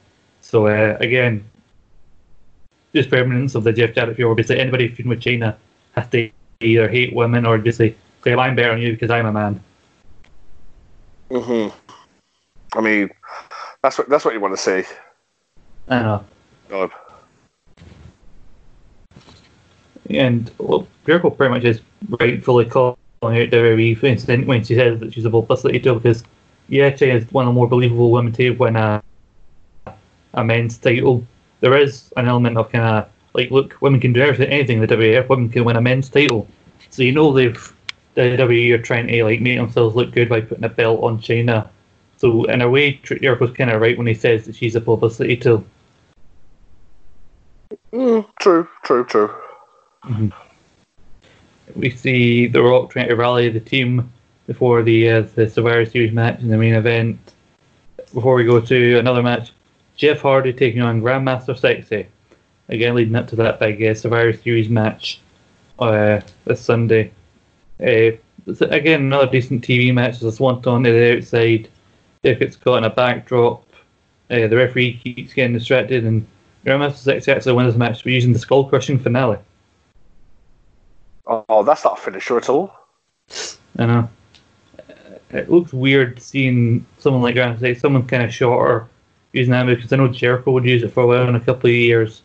[0.41, 1.43] So uh, again,
[2.93, 4.38] just permanence of the Jeff Jarrett feud.
[4.38, 5.55] Basically, anybody feuding with Chyna
[5.95, 6.30] has to
[6.61, 9.63] either hate women or just say, "Claim I'm better than you because I'm a man."
[11.30, 11.73] Mhm.
[12.73, 13.09] I mean,
[13.82, 14.84] that's what that's what you want to see.
[15.89, 16.25] I know.
[16.69, 16.91] God.
[20.10, 21.82] And well, Jericho pretty much is
[22.20, 26.24] rightfully calling out WWE incident when she says that she's a publicity tool because
[26.70, 29.01] yeah, she is one of the more believable women to win a
[30.34, 31.26] a men's title.
[31.62, 34.88] There is an element of kind of like, look, women can do everything, anything in
[34.88, 35.30] the WWF.
[35.30, 36.47] Women can win a men's title.
[36.89, 37.74] So you know they've
[38.16, 41.20] the WWE are trying to like make themselves look good by putting a belt on
[41.20, 41.70] Chyna.
[42.18, 45.38] So in a way, Jericho's kind of right when he says that she's a publicity
[45.38, 45.64] tool.
[47.93, 49.34] Mm, true, true, true.
[50.08, 51.80] Mm-hmm.
[51.80, 54.12] We see The Rock trying to rally the team
[54.47, 57.20] before the uh, the Survivor Series match in the main event.
[58.14, 59.51] Before we go to another match,
[59.97, 62.05] Jeff Hardy taking on Grandmaster Sexay.
[62.70, 65.20] again leading up to that big uh, Survivor Series match
[65.80, 67.12] uh, this Sunday.
[67.82, 68.12] Uh,
[68.62, 70.22] again, another decent TV match.
[70.22, 71.68] There's Swanton to the outside.
[72.24, 73.66] If it's caught in a backdrop,
[74.32, 76.26] uh, the referee keeps getting distracted, and
[76.66, 79.38] Grandmaster Sexay actually wins the match by using the skull crushing finale.
[81.30, 82.73] Oh, that's not a finisher at all.
[83.78, 84.09] I know.
[85.30, 88.88] It looks weird seeing someone like Grandmaster Sexay, someone kind of shorter,
[89.34, 91.69] using that because I know Jericho would use it for a while in a couple
[91.69, 92.21] of years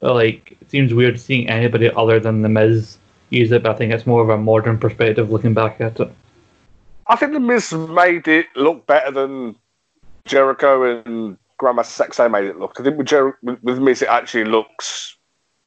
[0.00, 2.98] But, like it seems weird seeing anybody other than the Miz
[3.30, 6.12] use it, but I think it's more of a modern perspective looking back at it.
[7.06, 9.56] I think the Miz made it look better than
[10.26, 12.76] Jericho and Grandmaster Sexay made it look.
[12.78, 15.13] I think with, Jer- with, with Miz, it actually looks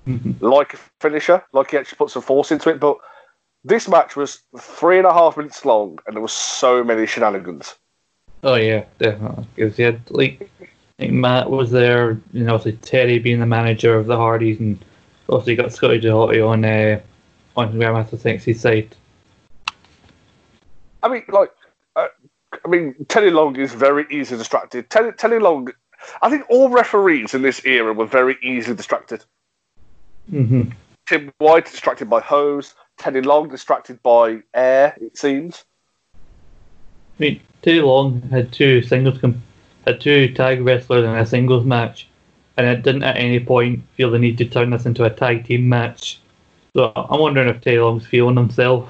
[0.08, 0.42] Mhm.
[0.42, 2.80] like a finisher, like he actually put some force into it.
[2.80, 2.98] But
[3.64, 7.76] this match was three and a half minutes long, and there was so many shenanigans.
[8.44, 9.46] Oh yeah, definitely.
[9.56, 10.50] Because you had like,
[11.00, 14.84] Matt was there, you know, obviously Terri being the manager of the Hardys, and
[15.30, 17.00] obviously got Scotty 2 Hotty on uh,
[17.58, 18.96] on Grandmaster Sexay's side.
[21.04, 21.52] I mean, like,
[21.96, 22.08] uh,
[22.66, 24.90] I mean, Teddy Long is very easily distracted.
[24.90, 25.70] Teddy, Teddy Long,
[26.22, 29.24] I think all referees in this era were very easily distracted.
[30.30, 30.64] Hmm
[31.08, 32.76] Tim White distracted by hoes.
[32.98, 34.96] Teddy Long distracted by air.
[35.00, 35.64] It seems.
[36.14, 36.20] I
[37.20, 39.42] mean, Teddy Long had two singles, com-
[39.86, 42.10] had two tag wrestlers in a singles match,
[42.58, 45.46] and it didn't at any point feel the need to turn this into a tag
[45.46, 46.20] team match.
[46.74, 48.90] So I'm wondering if Teddy Long's feeling himself.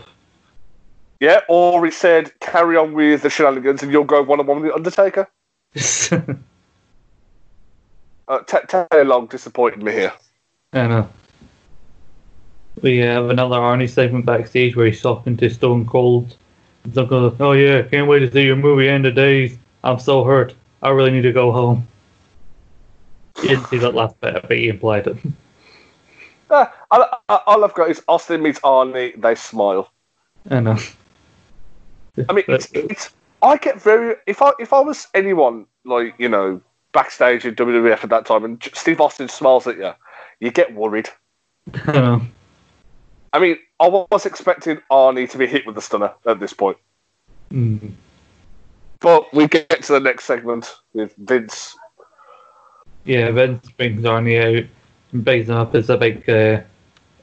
[1.20, 4.62] Yeah, or he said, "Carry on with the shenanigans, and you'll go one on one
[4.62, 5.28] with the Undertaker."
[8.30, 10.12] Uh, Te- Teddy Long disappointed me here.
[10.74, 11.10] I know.
[12.82, 16.36] We have another Arnie segment backstage where he's talking to Stone Cold.
[16.86, 19.58] He's like, oh yeah, can't wait to see your movie End of Days.
[19.84, 20.54] I'm so hurt.
[20.82, 21.88] I really need to go home.
[23.42, 25.18] You didn't see that last bit, but he implied it.
[26.50, 29.20] Uh, all, all I've got is Austin meets Arnie.
[29.22, 29.92] They smile.
[30.50, 30.78] I know.
[32.30, 33.10] I mean, it's, it's.
[33.42, 34.16] I get very.
[34.26, 36.62] If I if I was anyone like you know
[36.94, 39.92] backstage in WWF at that time, and Steve Austin smiles at you,
[40.40, 41.10] you get worried.
[41.86, 42.22] I know.
[43.34, 46.78] I mean, I was expecting Arnie to be hit with the stunner at this point,
[47.54, 47.92] Mm.
[49.00, 51.76] but we get to the next segment with Vince.
[53.06, 54.66] Yeah, Vince brings Arnie out
[55.14, 56.62] and brings him up as a big, uh,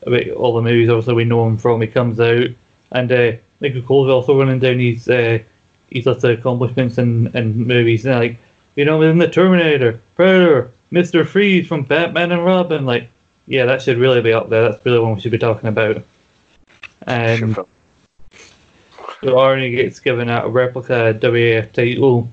[0.07, 1.81] about all the movies obviously we know him from.
[1.81, 2.49] He comes out
[2.93, 5.39] and uh, Michael Cole's also running down his uh,
[5.91, 8.05] his of accomplishments and in movies.
[8.05, 8.39] And like,
[8.77, 12.85] you know, in the Terminator, Predator, Mister Freeze from Batman and Robin.
[12.85, 13.09] Like,
[13.47, 14.71] yeah, that should really be up there.
[14.71, 16.03] That's really what we should be talking about.
[17.07, 17.67] And so
[19.23, 22.29] Arnie gets given out a replica WAF title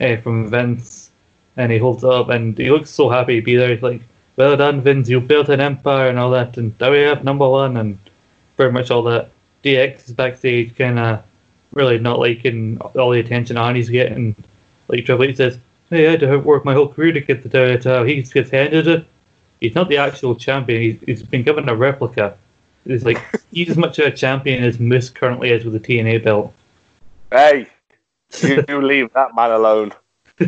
[0.00, 1.10] uh, from Vince,
[1.56, 3.74] and he holds it up, and he looks so happy to be there.
[3.74, 4.02] He's like,
[4.36, 5.08] "Well done, Vince!
[5.08, 7.98] You built an empire and all that, and WAF number one, and
[8.56, 9.30] pretty much all that."
[9.64, 11.22] DX is backstage, kind of
[11.72, 14.36] really not liking all the attention Arnie's getting.
[14.88, 15.58] Like Triple H says,
[15.90, 18.04] "Hey, I had to work my whole career to get the title.
[18.04, 19.06] He gets handed it.
[19.60, 20.82] He's not the actual champion.
[20.82, 22.36] He's, he's been given a replica."
[22.84, 23.20] It's like
[23.52, 26.52] he's as much of a champion as Moose currently is with the TNA belt.
[27.30, 27.68] Hey,
[28.40, 29.92] you, you leave that man alone.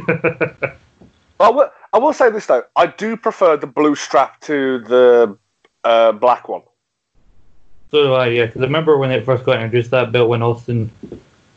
[1.40, 5.36] I will, I will say this though, I do prefer the blue strap to the
[5.84, 6.62] uh, black one.
[7.90, 8.46] So do I, yeah.
[8.46, 10.90] Because I remember when it first got introduced, that belt when Austin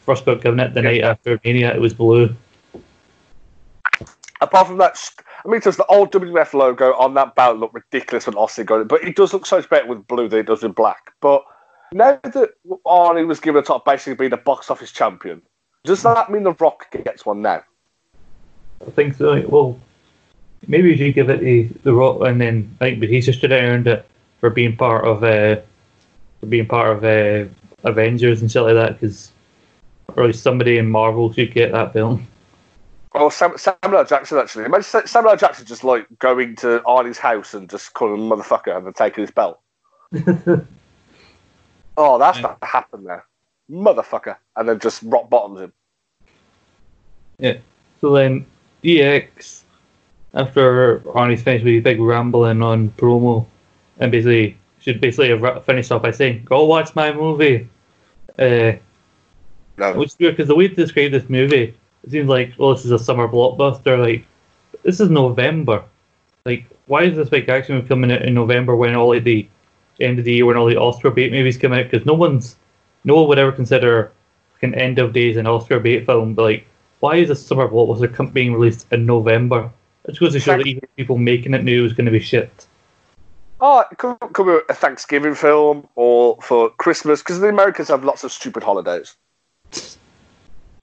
[0.06, 0.90] first got given it the Yeah.
[0.90, 2.34] night after Mania, it was blue.
[4.40, 7.74] Apart from that, st- I mean, does the old WWF logo on that belt look
[7.74, 8.88] ridiculous when Austin got it?
[8.88, 11.14] But it does look so much better with blue than it does with black.
[11.20, 11.44] But
[11.94, 12.52] now that
[12.86, 15.42] Arnie was given a top, basically being a box office champion,
[15.84, 17.64] does that mean The Rock gets one now?
[18.86, 19.42] I think so.
[19.48, 19.80] Well,
[20.68, 23.88] maybe you give it the the Rock, and then I think but he's just earned
[23.88, 24.06] it
[24.40, 25.62] for being part of uh,
[26.40, 27.50] for being part of uh,
[27.84, 29.00] Avengers and shit like that.
[29.00, 29.32] Because
[30.16, 32.20] or somebody in Marvel should get that belt.
[33.14, 34.06] Oh, Sam, Samuel L.
[34.06, 34.66] Jackson actually.
[34.66, 35.38] Imagine Sa- Samuel L.
[35.38, 39.22] Jackson just like going to Arnie's house and just calling him motherfucker and then taking
[39.24, 39.60] his belt.
[41.98, 42.44] Oh, that's Yeah.
[42.44, 43.26] not to happen there.
[43.70, 44.38] Motherfucker.
[44.56, 45.74] And then just rock bottoms him.
[47.38, 47.58] Yeah.
[48.00, 48.46] So then
[48.84, 49.64] DX,
[50.34, 53.46] after Arnie's finished with his big rambling on promo,
[54.00, 57.70] and basically should basically have finished off by saying, "Go watch my movie."
[58.40, 58.74] Uh,
[59.78, 59.94] No.
[59.94, 62.86] which is weird because the way to describe this movie, it seems like, well, this
[62.86, 64.00] is a summer blockbuster.
[64.00, 64.26] Like,
[64.84, 65.84] this is November.
[66.46, 69.48] Like, why is this big action movie coming out in November when all like the
[70.00, 71.90] end of the year when all the Oscar bait movies come out?
[71.90, 72.56] Because no one's,
[73.04, 74.12] no one would ever consider
[74.62, 76.34] an end of days an Oscar bait film.
[76.34, 76.68] But like,
[77.00, 79.72] why is a summer blockbuster being released in November?
[80.06, 82.12] It just goes to show that even people making it knew it was going to
[82.12, 82.66] be shit.
[83.60, 88.04] Oh, it could could be a Thanksgiving film or for Christmas because the Americans have
[88.04, 89.16] lots of stupid holidays.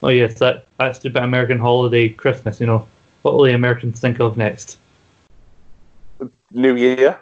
[0.02, 2.60] Oh yes, that that's the American holiday Christmas.
[2.60, 2.86] You know,
[3.22, 4.78] what will the Americans think of next?
[6.52, 7.18] New Year.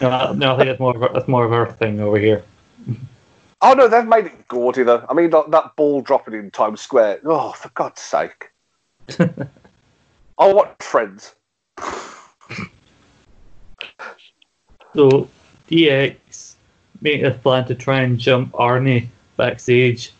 [0.00, 2.44] No, no, I think that's more of a, that's more of our thing over here.
[3.60, 5.04] Oh no, they've made it gaudy though.
[5.08, 7.20] I mean, that, that ball dropping in Times Square.
[7.24, 8.50] Oh, for God's sake!
[10.40, 11.34] Oh, I want friends.
[14.94, 15.28] So
[15.68, 16.54] DX
[17.00, 19.08] make a plan to try and jump Arnie
[19.38, 20.12] backstage,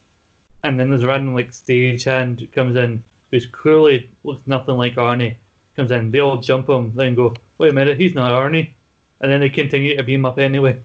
[0.64, 5.36] and then there's a random like stagehand comes in, who's clearly looks nothing like Arnie.
[5.76, 8.72] Comes in, they all jump him, then go, wait a minute, he's not Arnie,
[9.20, 10.80] and then they continue to beat him up anyway.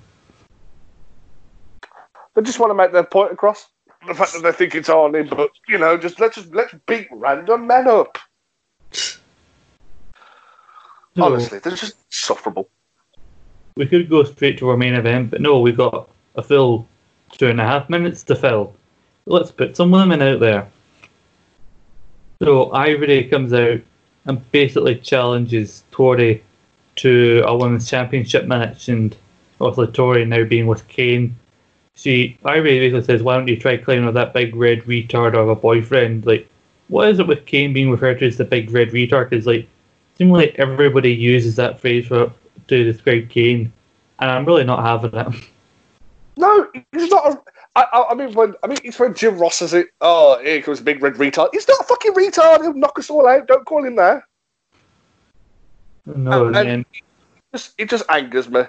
[2.35, 3.67] They just want to make their point across.
[4.05, 7.07] The fact that they think it's Arnie, but you know, just let's just let's beat
[7.09, 8.17] random men up.
[11.17, 12.67] Honestly, they're just insufferable.
[13.77, 16.87] we could go straight to our main event, but no, we've got a full
[17.37, 18.75] two and a half minutes to fill.
[19.25, 20.67] Let's put some women out there.
[22.41, 23.79] So Ivory comes out
[24.25, 26.43] and basically challenges Tori
[26.97, 29.15] to a women's championship match, and
[29.59, 31.35] obviously Tori now being with Kane.
[31.95, 35.49] She Ivory basically says, "Why don't you try claiming with that big red retard of
[35.49, 36.47] a boyfriend?" Like,
[36.87, 39.29] what is it with Kane being referred to as the big red retard?
[39.29, 39.67] Because like,
[40.17, 42.31] seemingly everybody uses that phrase for
[42.67, 43.71] to describe Kane,
[44.19, 45.49] and I'm really not having it.
[46.37, 47.31] No, he's not.
[47.33, 47.41] A,
[47.75, 49.87] I, I, I mean, when I mean, it's when Jim Ross says it.
[50.01, 51.49] Oh, here comes a big red retard.
[51.53, 52.61] He's not a fucking retard.
[52.61, 53.47] He'll knock us all out.
[53.47, 54.23] Don't call him that.
[56.05, 56.85] No, And- and,
[57.53, 58.63] Just, it just angers me.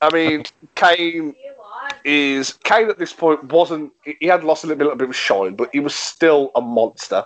[0.00, 0.44] I mean,
[0.76, 1.34] Kane
[2.04, 3.92] is Kane at this point wasn't.
[4.04, 7.24] he- He had lost a little, bit of shine, but he was still a monster.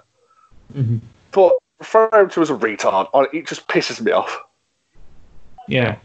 [0.75, 1.01] Mhm.
[1.33, 4.41] But referring to him as a retard, I- it just pisses me off.
[5.69, 5.97] yeah.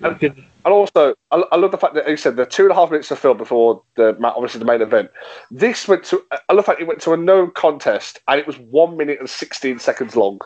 [0.00, 2.70] And- Because- And also, I, I love the fact that he said the two and
[2.70, 5.10] a half minutes of film before the obviously the main event.
[5.50, 6.22] This went to.
[6.30, 9.18] I love the fact it went to a no contest, and it was one minute
[9.18, 10.40] and sixteen seconds long.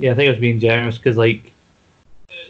[0.00, 1.52] Yeah, I think I was being generous because, like,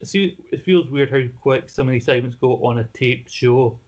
[0.03, 3.79] see, it feels weird how quick some of these segments go on a taped show.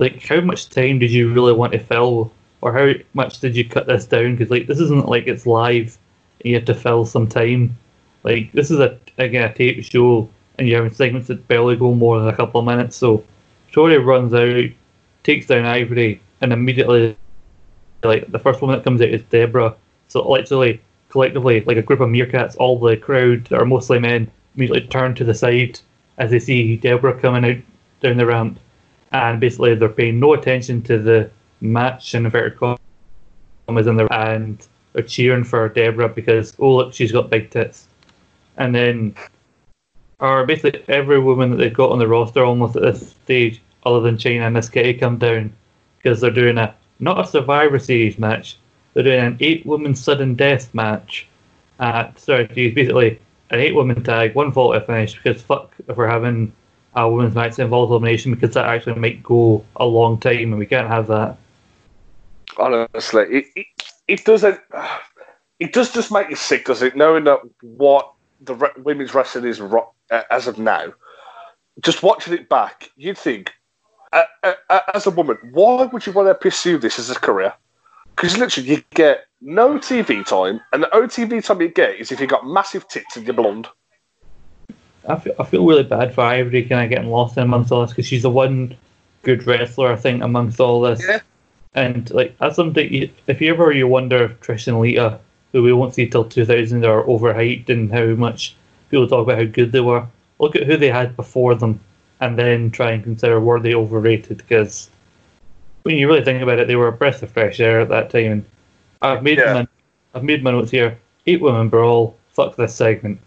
[0.00, 3.68] Like, how much time did you really want to fill, or how much did you
[3.68, 4.34] cut this down?
[4.34, 5.96] Because, like, this isn't like it's live
[6.44, 7.76] you have to fill some time.
[8.24, 10.28] Like, this is a again a taped show,
[10.58, 12.96] and you're having segments that barely go more than a couple of minutes.
[12.96, 13.24] So,
[13.72, 14.70] Tori runs out,
[15.22, 17.16] takes down Ivory, and immediately,
[18.02, 19.74] like, the first woman that comes out is Debra.
[20.08, 24.30] So, literally, collectively, like a group of meerkats, all the crowd that are mostly men
[24.56, 25.78] immediately turn to the side
[26.18, 27.62] as they see Debra coming out
[28.00, 28.58] down the ramp,
[29.12, 31.30] and basically they're paying no attention to the
[31.60, 37.12] match in inverted commas in the and they're cheering for Debra because oh look she's
[37.12, 37.86] got big tits,
[38.56, 39.14] and then
[40.24, 44.00] or basically every woman that they've got on the roster almost at this stage, other
[44.00, 45.52] than Chyna and Miss come down
[45.98, 48.56] because they're doing a not a Survivor Series match,
[48.94, 51.26] they're doing an eight woman sudden death match
[51.78, 53.18] at geez, basically
[53.50, 56.52] an eight woman tag, one vault to finish because fuck if we're having
[56.94, 60.64] a women's match that elimination because that actually might go a long time and we
[60.66, 61.36] can't have that.
[62.56, 63.66] Honestly, it it,
[64.08, 64.58] it doesn't.
[65.60, 66.96] It does just make you sick, does it?
[66.96, 70.92] Knowing that what the re- women's wrestling is ro- as of now,
[71.80, 73.52] just watching it back, you'd think,
[74.12, 77.14] uh, uh, uh, as a woman, why would you want to pursue this as a
[77.14, 77.52] career?
[78.14, 82.12] Because literally, you get no TV time, and the only TV time you get is
[82.12, 83.66] if you've got massive tits and you're blonde.
[85.08, 87.82] I feel, I feel really bad for Ivory kind of getting lost in amongst all
[87.82, 88.76] this because she's the one
[89.22, 91.02] good wrestler I think amongst all this.
[91.06, 91.20] Yeah.
[91.74, 92.92] And like that's something.
[92.92, 95.18] You, if you ever you wonder if Trish and Lita,
[95.52, 98.54] who we won't see till 2000, are overhyped and how much
[98.94, 100.06] people talk about how good they were,
[100.38, 101.80] look at who they had before them,
[102.20, 104.38] and then try and consider were they overrated?
[104.38, 104.88] Because
[105.82, 108.10] when you really think about it, they were a breath of fresh air at that
[108.10, 108.32] time.
[108.32, 108.44] And
[109.02, 109.52] I've made Yeah.
[109.52, 109.68] my,
[110.14, 110.96] I've made my notes here.
[111.26, 112.16] Eight women brawl.
[112.28, 113.20] Fuck this segment.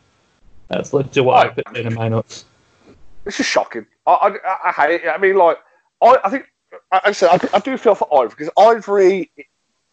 [0.70, 1.66] That's literally what I Right.
[1.66, 2.46] put in my notes.
[3.26, 3.86] It's just shocking.
[4.06, 5.10] I, I, I hate it.
[5.10, 5.58] I mean, like,
[6.02, 6.46] I, I think,
[6.92, 9.32] I, I said, I, I do feel for Ivory because Ivory,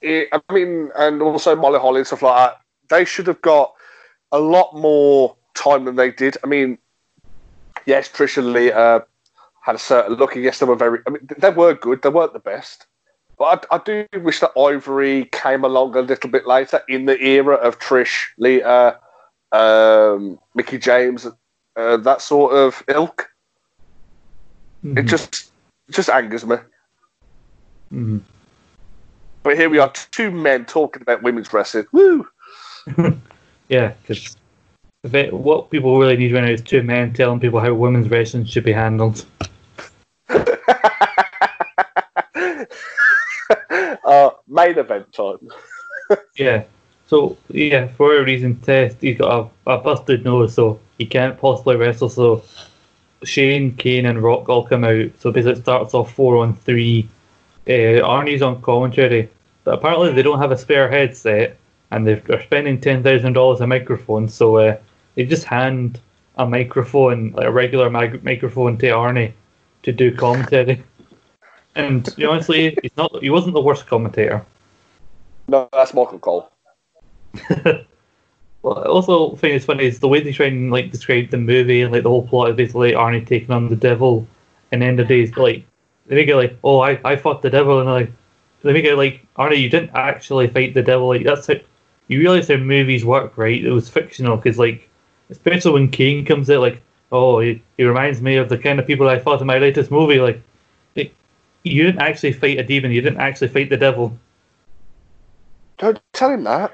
[0.02, 3.74] eh, I mean, and also Molly Holly and stuff like that, they should have got
[4.30, 6.36] a lot more time than they did.
[6.44, 6.78] I mean,
[7.86, 9.00] yes, Trish and Lee uh,
[9.62, 12.08] had a certain look, and yes, they were very, I mean, they were good, they
[12.08, 12.86] weren't the best.
[13.38, 17.20] But I, I do wish that Ivory came along a little bit later in the
[17.20, 18.98] era of Trish, Lita,
[19.52, 21.26] um, Mickie James,
[21.76, 23.28] uh, that sort of ilk.
[24.84, 25.08] It Mhm.
[25.08, 25.50] just
[25.88, 26.56] it just angers me.
[27.92, 28.20] Mhm.
[29.42, 31.86] But here we are, two men talking about women's wrestling.
[31.92, 32.28] Woo!
[33.68, 34.36] Yeah, because
[35.04, 38.64] what people really need right now is two men telling people how women's wrestling should
[38.64, 39.26] be handled.
[40.28, 40.44] uh,
[44.48, 45.48] main event time.
[46.36, 46.64] Yeah.
[47.06, 51.38] So yeah, for whatever reason, Test he's got a, a busted nose, so he can't
[51.38, 52.10] possibly wrestle.
[52.10, 52.44] So
[53.24, 55.10] Shane, Kane, and Rock all come out.
[55.18, 57.08] So basically, it starts off four on three.
[57.66, 59.30] Uh, Arnie's on commentary,
[59.64, 61.56] but apparently they don't have a spare headset,
[61.90, 64.28] and they're, they're spending ten thousand dollars a microphone.
[64.28, 64.76] So uh,
[65.14, 66.00] they just hand
[66.36, 69.32] a microphone, like a regular mag- microphone, to Arnie
[69.82, 70.82] to do commentary.
[71.76, 73.22] And honestly, he's not.
[73.22, 74.44] He wasn't the worst commentator.
[75.48, 76.50] No, that's Michael Cole.
[78.62, 81.36] well, I also think it's funny is the way they try and like describe the
[81.36, 84.26] movie and like the whole plot is basically Arnie taking on the devil,
[84.72, 85.64] and then the days like
[86.06, 88.10] they make it like, oh, I, I fought the devil, and like
[88.62, 91.08] they make it like Arnie, you didn't actually fight the devil.
[91.08, 91.66] Like that's it.
[92.08, 93.64] You realize how movies work, right?
[93.64, 94.88] It was fictional because like,
[95.30, 96.80] especially when Kane comes out, like,
[97.12, 99.90] oh, he, he reminds me of the kind of people I fought in my latest
[99.90, 100.20] movie.
[100.20, 100.40] Like,
[100.94, 101.12] it,
[101.62, 102.92] you didn't actually fight a demon.
[102.92, 104.16] You didn't actually fight the devil.
[105.78, 106.72] Don't tell him that.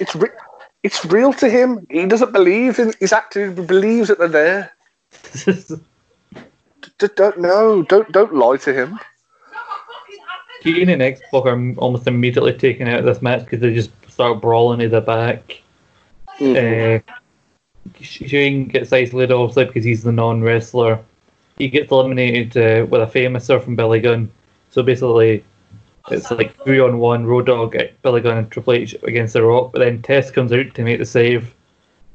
[0.00, 0.28] It's re-
[0.82, 1.86] it's real to him.
[1.90, 3.56] He doesn't believe in his acting.
[3.56, 4.72] He believes that they're there.
[6.98, 7.82] D- don't no.
[7.82, 8.98] Don't don't lie to him.
[10.60, 13.90] Kane and X Pac are almost immediately taken out of this match because they just
[14.08, 15.62] start brawling at the back.
[16.40, 17.10] Mm-hmm.
[17.10, 17.14] Uh,
[18.00, 20.98] Shane gets isolated obviously because he's the non wrestler.
[21.56, 24.30] He gets eliminated uh, with a Fameasser from Billy Gunn.
[24.70, 25.44] So basically,
[26.10, 29.72] it's like three on one, Road Dog, Billy Gunn, and Triple H against The Rock.
[29.72, 31.54] But then Test comes out to make the save.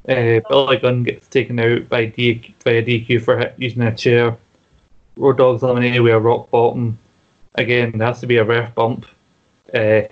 [0.07, 4.37] Uh, Billy Gunn gets taken out by, D- by a DQ for using a chair.
[5.17, 6.97] Road Dog's eliminated with a rock bottom.
[7.55, 9.05] Again, there has to be a ref bump.
[9.73, 10.03] Uh,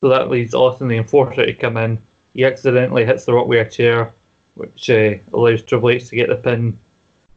[0.00, 2.00] so that leaves Austin the enforcer to come in.
[2.34, 4.12] He accidentally hits the rock with a chair,
[4.54, 6.78] which uh, allows Triple H to get the pin.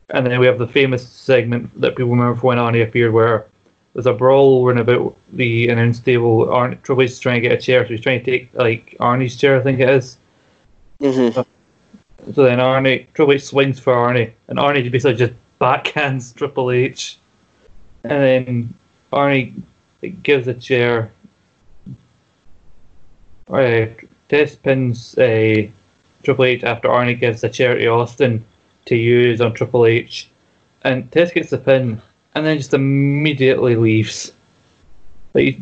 [0.09, 3.47] And then we have the famous segment that people remember from when Arnie appeared, where
[3.93, 6.45] there's a brawl running about the announce table.
[6.47, 8.95] Arnie, Triple H is trying to get a chair, so he's trying to take like
[8.99, 10.17] Arnie's chair, I think it is.
[11.01, 11.41] Mm-hmm.
[12.33, 17.17] So then Arnie, Triple H swings for Arnie, and Arnie basically just backhands Triple H,
[18.03, 18.73] and then
[19.11, 19.61] Arnie
[20.23, 21.11] gives a chair.
[23.49, 23.85] Uh,
[24.29, 25.67] Test pins uh,
[26.23, 28.45] Triple H after Arnie gives a chair to Austin
[28.85, 30.29] to use on Triple H,
[30.83, 32.01] and Test gets the pin
[32.35, 34.33] and then just immediately leaves.
[35.33, 35.57] Like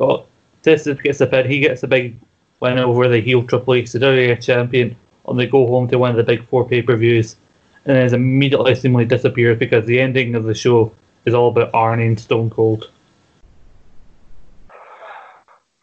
[0.00, 0.26] oh,
[0.62, 2.18] Test gets the pin, he gets a big
[2.60, 4.96] win over the heel Triple H, the WWE champion,
[5.26, 7.36] and they go home to one of the big four pay per views,
[7.84, 10.92] and then immediately seemingly disappears because the ending of the show
[11.24, 12.90] is all about Arnie and Stone Cold.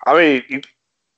[0.05, 0.61] I mean,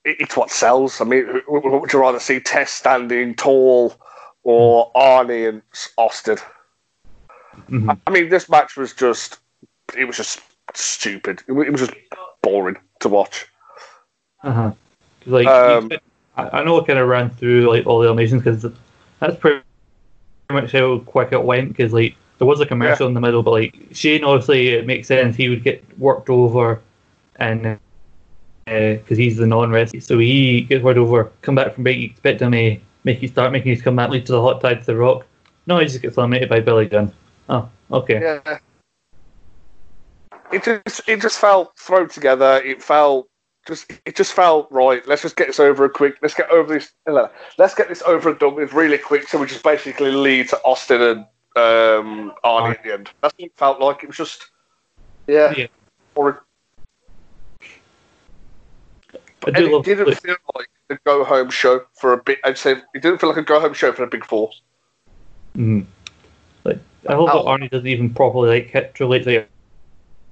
[0.04, 1.00] it's what sells.
[1.00, 3.94] I mean, would you rather see Test standing tall
[4.42, 5.62] or Arnie and
[5.96, 6.38] Austin?
[7.68, 7.90] Mm-hmm.
[8.06, 9.38] I mean, this match was just,
[9.96, 10.40] it was just
[10.74, 11.42] stupid.
[11.48, 11.94] It was just
[12.42, 13.46] boring to watch.
[14.42, 14.72] Uh huh.
[15.26, 15.90] Like, um,
[16.36, 18.64] I know I kind of ran through like all the eliminations because
[19.18, 19.60] that's pretty
[20.50, 21.68] much how quick it went.
[21.68, 23.08] Because like there was a commercial yeah.
[23.08, 25.36] in the middle, but like Shane, obviously, it makes sense.
[25.36, 26.80] He would get worked over,
[27.36, 27.78] and
[28.70, 32.06] because uh, he's the non-wrestler, so he gets word over, come back from break, you
[32.06, 34.86] expect him to make you start making his comeback, lead to the hot tide to
[34.86, 35.26] the Rock.
[35.66, 37.12] No, he just gets eliminated by Billy Gunn.
[37.48, 38.20] Oh, okay.
[38.20, 38.58] Yeah.
[40.52, 42.60] It just it just felt thrown together.
[42.64, 43.28] It felt
[43.66, 45.06] just it just felt right.
[45.06, 46.16] Let's just get this over quick.
[46.22, 46.92] Let's get over this.
[47.58, 49.28] Let's get this over and done with really quick.
[49.28, 51.20] So we just basically lead to Austin and
[51.56, 53.10] um, Arnie at the end.
[53.20, 54.02] That's what it felt like.
[54.02, 54.50] It was just
[55.26, 55.52] yeah.
[55.56, 55.66] yeah.
[56.16, 56.44] Or,
[59.46, 62.38] and it didn't feel like a go home show for a bit.
[62.44, 64.50] I'd say it didn't feel like a go home show for a big four.
[65.56, 65.86] Mm.
[66.64, 69.48] Like I hope that Arnie doesn't even properly like hit Triple H like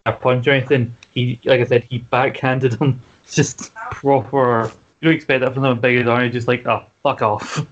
[0.07, 0.95] a punch or anything.
[1.13, 3.01] He, like I said, he backhanded him.
[3.25, 4.71] It's just proper.
[5.01, 6.33] You don't expect that from them big as Arnie.
[6.33, 7.65] Just like, oh, fuck off.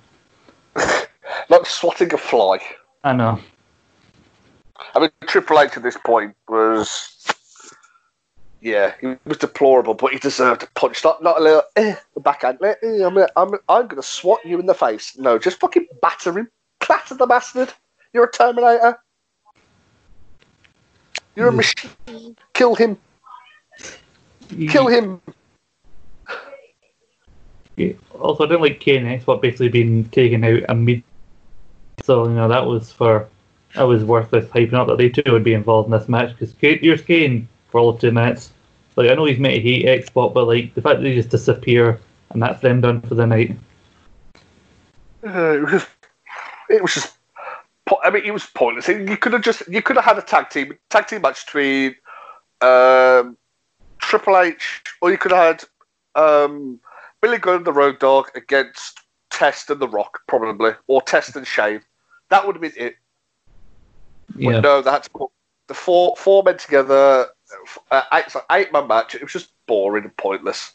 [1.49, 2.59] like swatting a fly.
[3.05, 3.41] I know.
[4.95, 7.15] I mean, Triple H at this point was
[8.66, 11.05] yeah, he was deplorable, but he deserved a punch.
[11.05, 12.59] Not, not a little eh, backhand.
[12.60, 15.16] Eh, I'm, I'm, I'm going to swat you in the face.
[15.16, 16.48] No, just fucking batter him.
[16.80, 17.72] Clatter the bastard.
[18.12, 18.98] You're a Terminator.
[21.36, 22.36] You're a machine.
[22.55, 22.98] Kill him.
[24.68, 25.20] Kill him.
[27.76, 27.93] Yeah.
[28.18, 31.05] Also, I don't like Kane X, but basically being taken out immediately.
[32.02, 33.28] So, you know, that was for.
[33.74, 36.34] That was worth this hyping up that they two would be involved in this match
[36.36, 38.51] because you're Kane for all of two minutes.
[38.97, 41.14] Like I know he's meant to hate X Pac, but like the fact that they
[41.14, 42.01] just disappear
[42.31, 43.56] and that's them done for the night.
[45.24, 45.86] Uh, it was,
[46.70, 47.12] it was just.
[48.02, 48.89] I mean, it was pointless.
[48.89, 51.94] You could have just you could have had a tag team tag team match between
[52.60, 53.36] um,
[53.98, 55.60] Triple H, or you could have
[56.14, 56.81] had um,
[57.20, 59.01] Billy Gunn the Road Dog against
[59.31, 61.81] Test and The Rock, probably, or Test and Shane.
[62.31, 62.97] That would have been it.
[64.36, 64.52] Yeah.
[64.52, 65.31] But no, they had to put
[65.68, 67.28] the four four men together
[67.91, 69.15] uh, eight, man match.
[69.15, 70.74] It was just boring and pointless.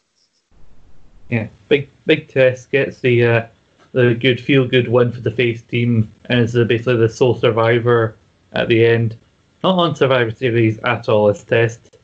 [1.28, 3.46] Yeah, big big test gets the uh,
[3.92, 8.16] the good feel good win for the face team, and it's basically the sole survivor
[8.52, 9.16] at the end.
[9.62, 11.28] Not on Survivor Series at all.
[11.28, 11.96] as test.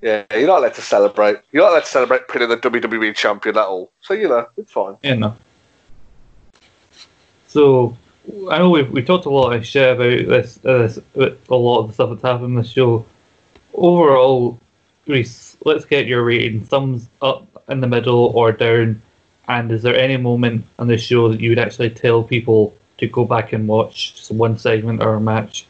[0.00, 1.38] Yeah, you're not allowed to celebrate.
[1.52, 3.92] You're not allowed to celebrate pinning the WWE champion at all.
[4.00, 4.96] So you know, it's fine.
[5.02, 5.36] Yeah, no.
[7.46, 7.96] So
[8.50, 11.80] I know we've, we talked a lot of shit about this, uh, this a lot
[11.80, 13.04] of the stuff that's happened in the show.
[13.74, 14.58] Overall,
[15.06, 16.64] Reese, let's get your rating.
[16.64, 19.02] Thumbs up in the middle or down.
[19.48, 23.08] And is there any moment on the show that you would actually tell people to
[23.08, 25.66] go back and watch just one segment or a match?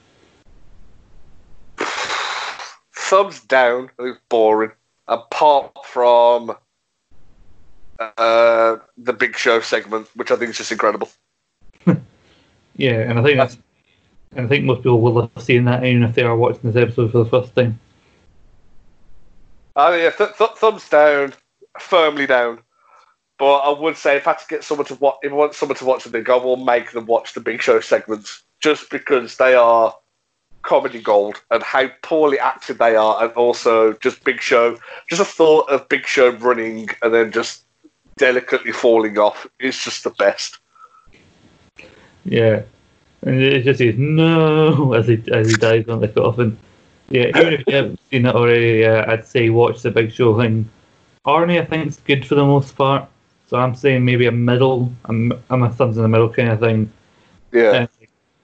[2.95, 3.91] Thumbs down.
[3.99, 4.73] It was boring.
[5.09, 6.55] Apart from
[7.99, 11.09] uh, the Big Show segment, which I think is just incredible.
[12.77, 13.59] Yeah, and I think that's,
[14.35, 16.83] and I think most people will have seen that even if they are watching this
[16.83, 17.79] episode for the first time.
[19.75, 21.35] Uh, yeah, th- th- thumbs down,
[21.79, 22.61] firmly down.
[23.39, 25.55] But I would say if I had to get someone to watch, if I want
[25.55, 28.91] someone to watch the big, I will make them watch the Big Show segments just
[28.91, 29.95] because they are
[30.63, 34.79] comedy gold and how poorly acted they are, and also just Big Show.
[35.09, 37.65] Just a thought of Big Show running and then just
[38.17, 40.59] delicately falling off is just the best.
[42.25, 42.63] Yeah,
[43.23, 46.59] and it just says no as he as he dies on the coffin.
[47.09, 50.39] Yeah, even if you haven't seen it already, uh, I'd say watch the Big Show
[50.39, 50.69] thing.
[51.27, 53.09] Arnie, I think, is good for the most part.
[53.47, 54.91] So I'm saying maybe a middle.
[55.05, 56.91] I'm I'm a thumbs in the middle kind of thing.
[57.53, 57.63] Yeah.
[57.63, 57.87] Uh,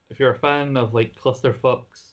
[0.09, 2.11] if you're a fan of like clusterfucks,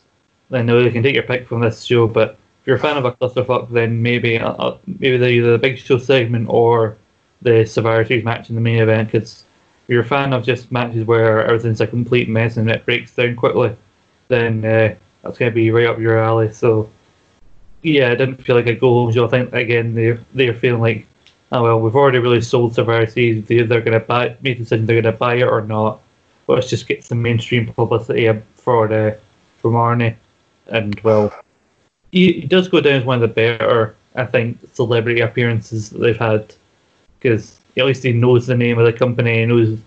[0.51, 2.07] then no, you can take your pick from this show.
[2.07, 5.53] But if you're a fan of a clusterfuck, then maybe uh, uh, maybe the either
[5.53, 6.97] the Big Show segment or
[7.43, 9.13] the Series match in the main event.
[9.13, 9.45] Because
[9.89, 13.37] you're a fan of just matches where everything's a complete mess and it breaks down
[13.37, 13.75] quickly,
[14.29, 16.53] then uh, that's going to be right up your alley.
[16.53, 16.91] So
[17.83, 19.27] yeah, I didn't feel like a go home show.
[19.27, 21.07] I think again they're they're feeling like,
[21.53, 23.47] oh well, we've already really sold Survivor Series.
[23.47, 26.01] They, they're going to buy, make the decision they're going to buy it or not.
[26.49, 29.19] Let's just get some mainstream publicity for the
[29.59, 30.17] from Arnie,
[30.69, 31.33] and well,
[32.13, 35.99] he, he does go down as one of the better, I think, celebrity appearances that
[35.99, 36.55] they've had
[37.19, 39.41] because at least he knows the name of the company.
[39.41, 39.79] He knows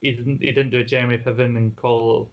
[0.00, 2.30] he didn't he didn't do a Jeremy Piven and call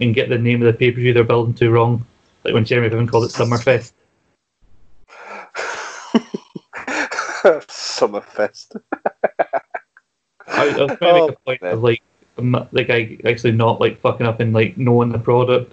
[0.00, 2.04] and get the name of the pay per view they're building to wrong,
[2.44, 3.92] like when Jeremy Piven called it Summerfest.
[7.68, 8.76] Summerfest.
[10.46, 11.72] I, I was trying to make Oh, a point man.
[11.74, 12.02] of like
[12.36, 15.72] the guy actually not like fucking up and like knowing the product,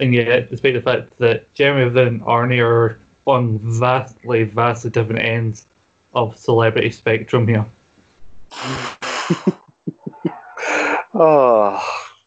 [0.00, 5.22] and yet despite the fact that Jeremy Piven and Arnie are on vastly, vastly different
[5.22, 5.66] ends
[6.16, 7.66] of celebrity spectrum here.
[11.18, 11.80] Oh,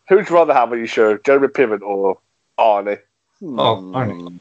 [0.07, 2.17] who'd you rather have on your show, Jeremy Piven or
[2.57, 2.97] Arnie?
[3.43, 3.45] Oh.
[3.93, 4.39] Arnie.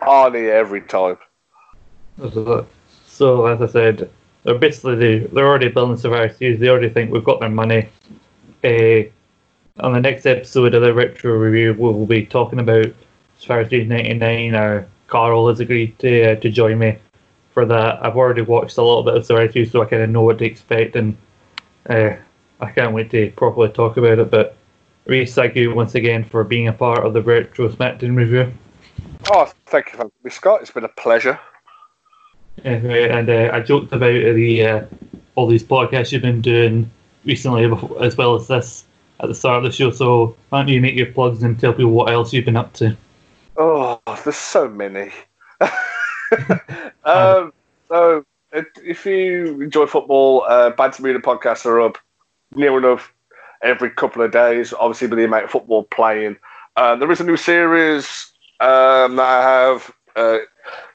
[0.00, 1.18] Arnie every time.
[3.08, 4.08] So as I said,
[4.44, 6.60] they're basically they, they're already building Survivor Series.
[6.60, 7.88] They already think we've got their money.
[8.62, 9.10] Uh,
[9.80, 12.94] on the next episode of the retro review, we will be talking about
[13.40, 14.54] Survivor Series '99.
[14.54, 16.96] Uh, Carl has agreed to uh, to join me
[17.52, 18.04] for that.
[18.04, 20.38] I've already watched a little bit of Survivor Series, so I kind of know what
[20.38, 21.16] to expect, and
[21.88, 22.10] uh,
[22.60, 24.30] I can't wait to properly talk about it.
[24.30, 24.56] But
[25.06, 28.52] Reese, thank you once again for being a part of the retro SmackDown review.
[29.30, 30.62] Oh, thank you for me, Scott.
[30.62, 31.38] It's been a pleasure.
[32.64, 34.84] Anyway, and uh, I joked about the uh,
[35.34, 36.90] all these podcasts you've been doing
[37.24, 37.64] recently,
[38.00, 38.84] as well as this
[39.20, 39.90] at the start of the show.
[39.90, 42.72] So why don't you make your plugs and tell people what else you've been up
[42.74, 42.96] to?
[43.56, 45.10] Oh, there's so many.
[47.04, 47.52] um,
[47.88, 51.98] so, if- you enjoy football, uh, Media podcasts are up
[52.54, 53.12] near enough
[53.62, 56.36] every couple of days, obviously, with the amount of football playing.
[56.76, 59.92] Uh, there is a new series um, that I have.
[60.16, 60.38] Uh,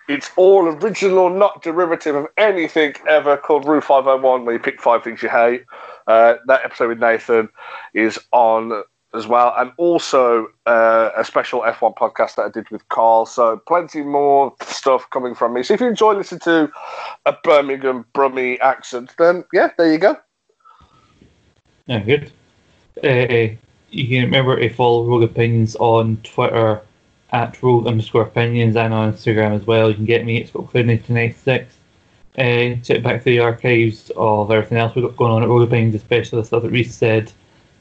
[0.07, 5.03] it's all original, not derivative of anything ever, called Rule 501, where you pick five
[5.03, 5.65] things you hate.
[6.07, 7.49] Uh, that episode with Nathan
[7.93, 12.87] is on as well, and also uh, a special F1 podcast that I did with
[12.89, 13.25] Carl.
[13.25, 15.63] So plenty more stuff coming from me.
[15.63, 16.71] So if you enjoy listening to
[17.25, 20.17] a Birmingham Brummy accent, then yeah, there you go.
[21.87, 22.31] Yeah, good.
[23.03, 23.55] Uh,
[23.89, 26.81] you can remember to follow Rogue Opinions on Twitter
[27.31, 29.89] at Rogue underscore Opinions and on Instagram as well.
[29.89, 31.65] You can get me at Spoke1996.
[32.37, 35.67] Uh, check back through the archives of everything else we've got going on at Rogue
[35.67, 37.31] Opinions, especially the stuff that Reese said.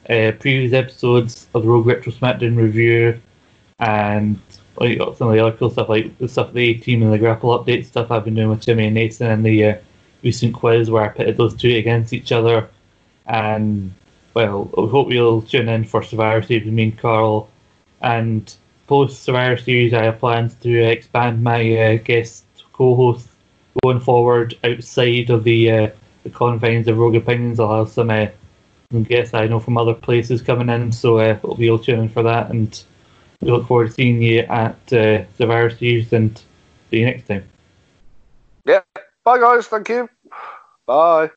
[0.09, 3.19] Uh, previous episodes of the Rogue Retro SmackDown review
[3.79, 4.39] and
[4.77, 7.17] like some of the other cool stuff like the stuff the A team and the
[7.17, 9.75] grapple update stuff I've been doing with Jimmy and Nathan and the uh,
[10.23, 12.69] recent quiz where I pitted those two against each other.
[13.25, 13.93] And
[14.33, 17.49] well, I hope you'll tune in for Survivor Series with me and Carl.
[18.01, 18.53] And
[18.87, 23.27] post Survivor Series, I have plans to expand my uh, guest co-host
[23.83, 25.89] going forward outside of the uh,
[26.23, 27.59] the confines of Rogue Opinions.
[27.59, 28.09] I'll have some,
[28.91, 32.09] some guests I know from other places coming in, so uh, we'll be all tuning
[32.09, 32.49] for that.
[32.49, 32.83] And
[33.41, 36.37] we look forward to seeing you at uh, Survivor Series and
[36.89, 37.43] see you next time.
[38.65, 38.81] Yeah.
[39.23, 39.67] Bye, guys.
[39.67, 40.09] Thank you.
[40.85, 41.31] Bye.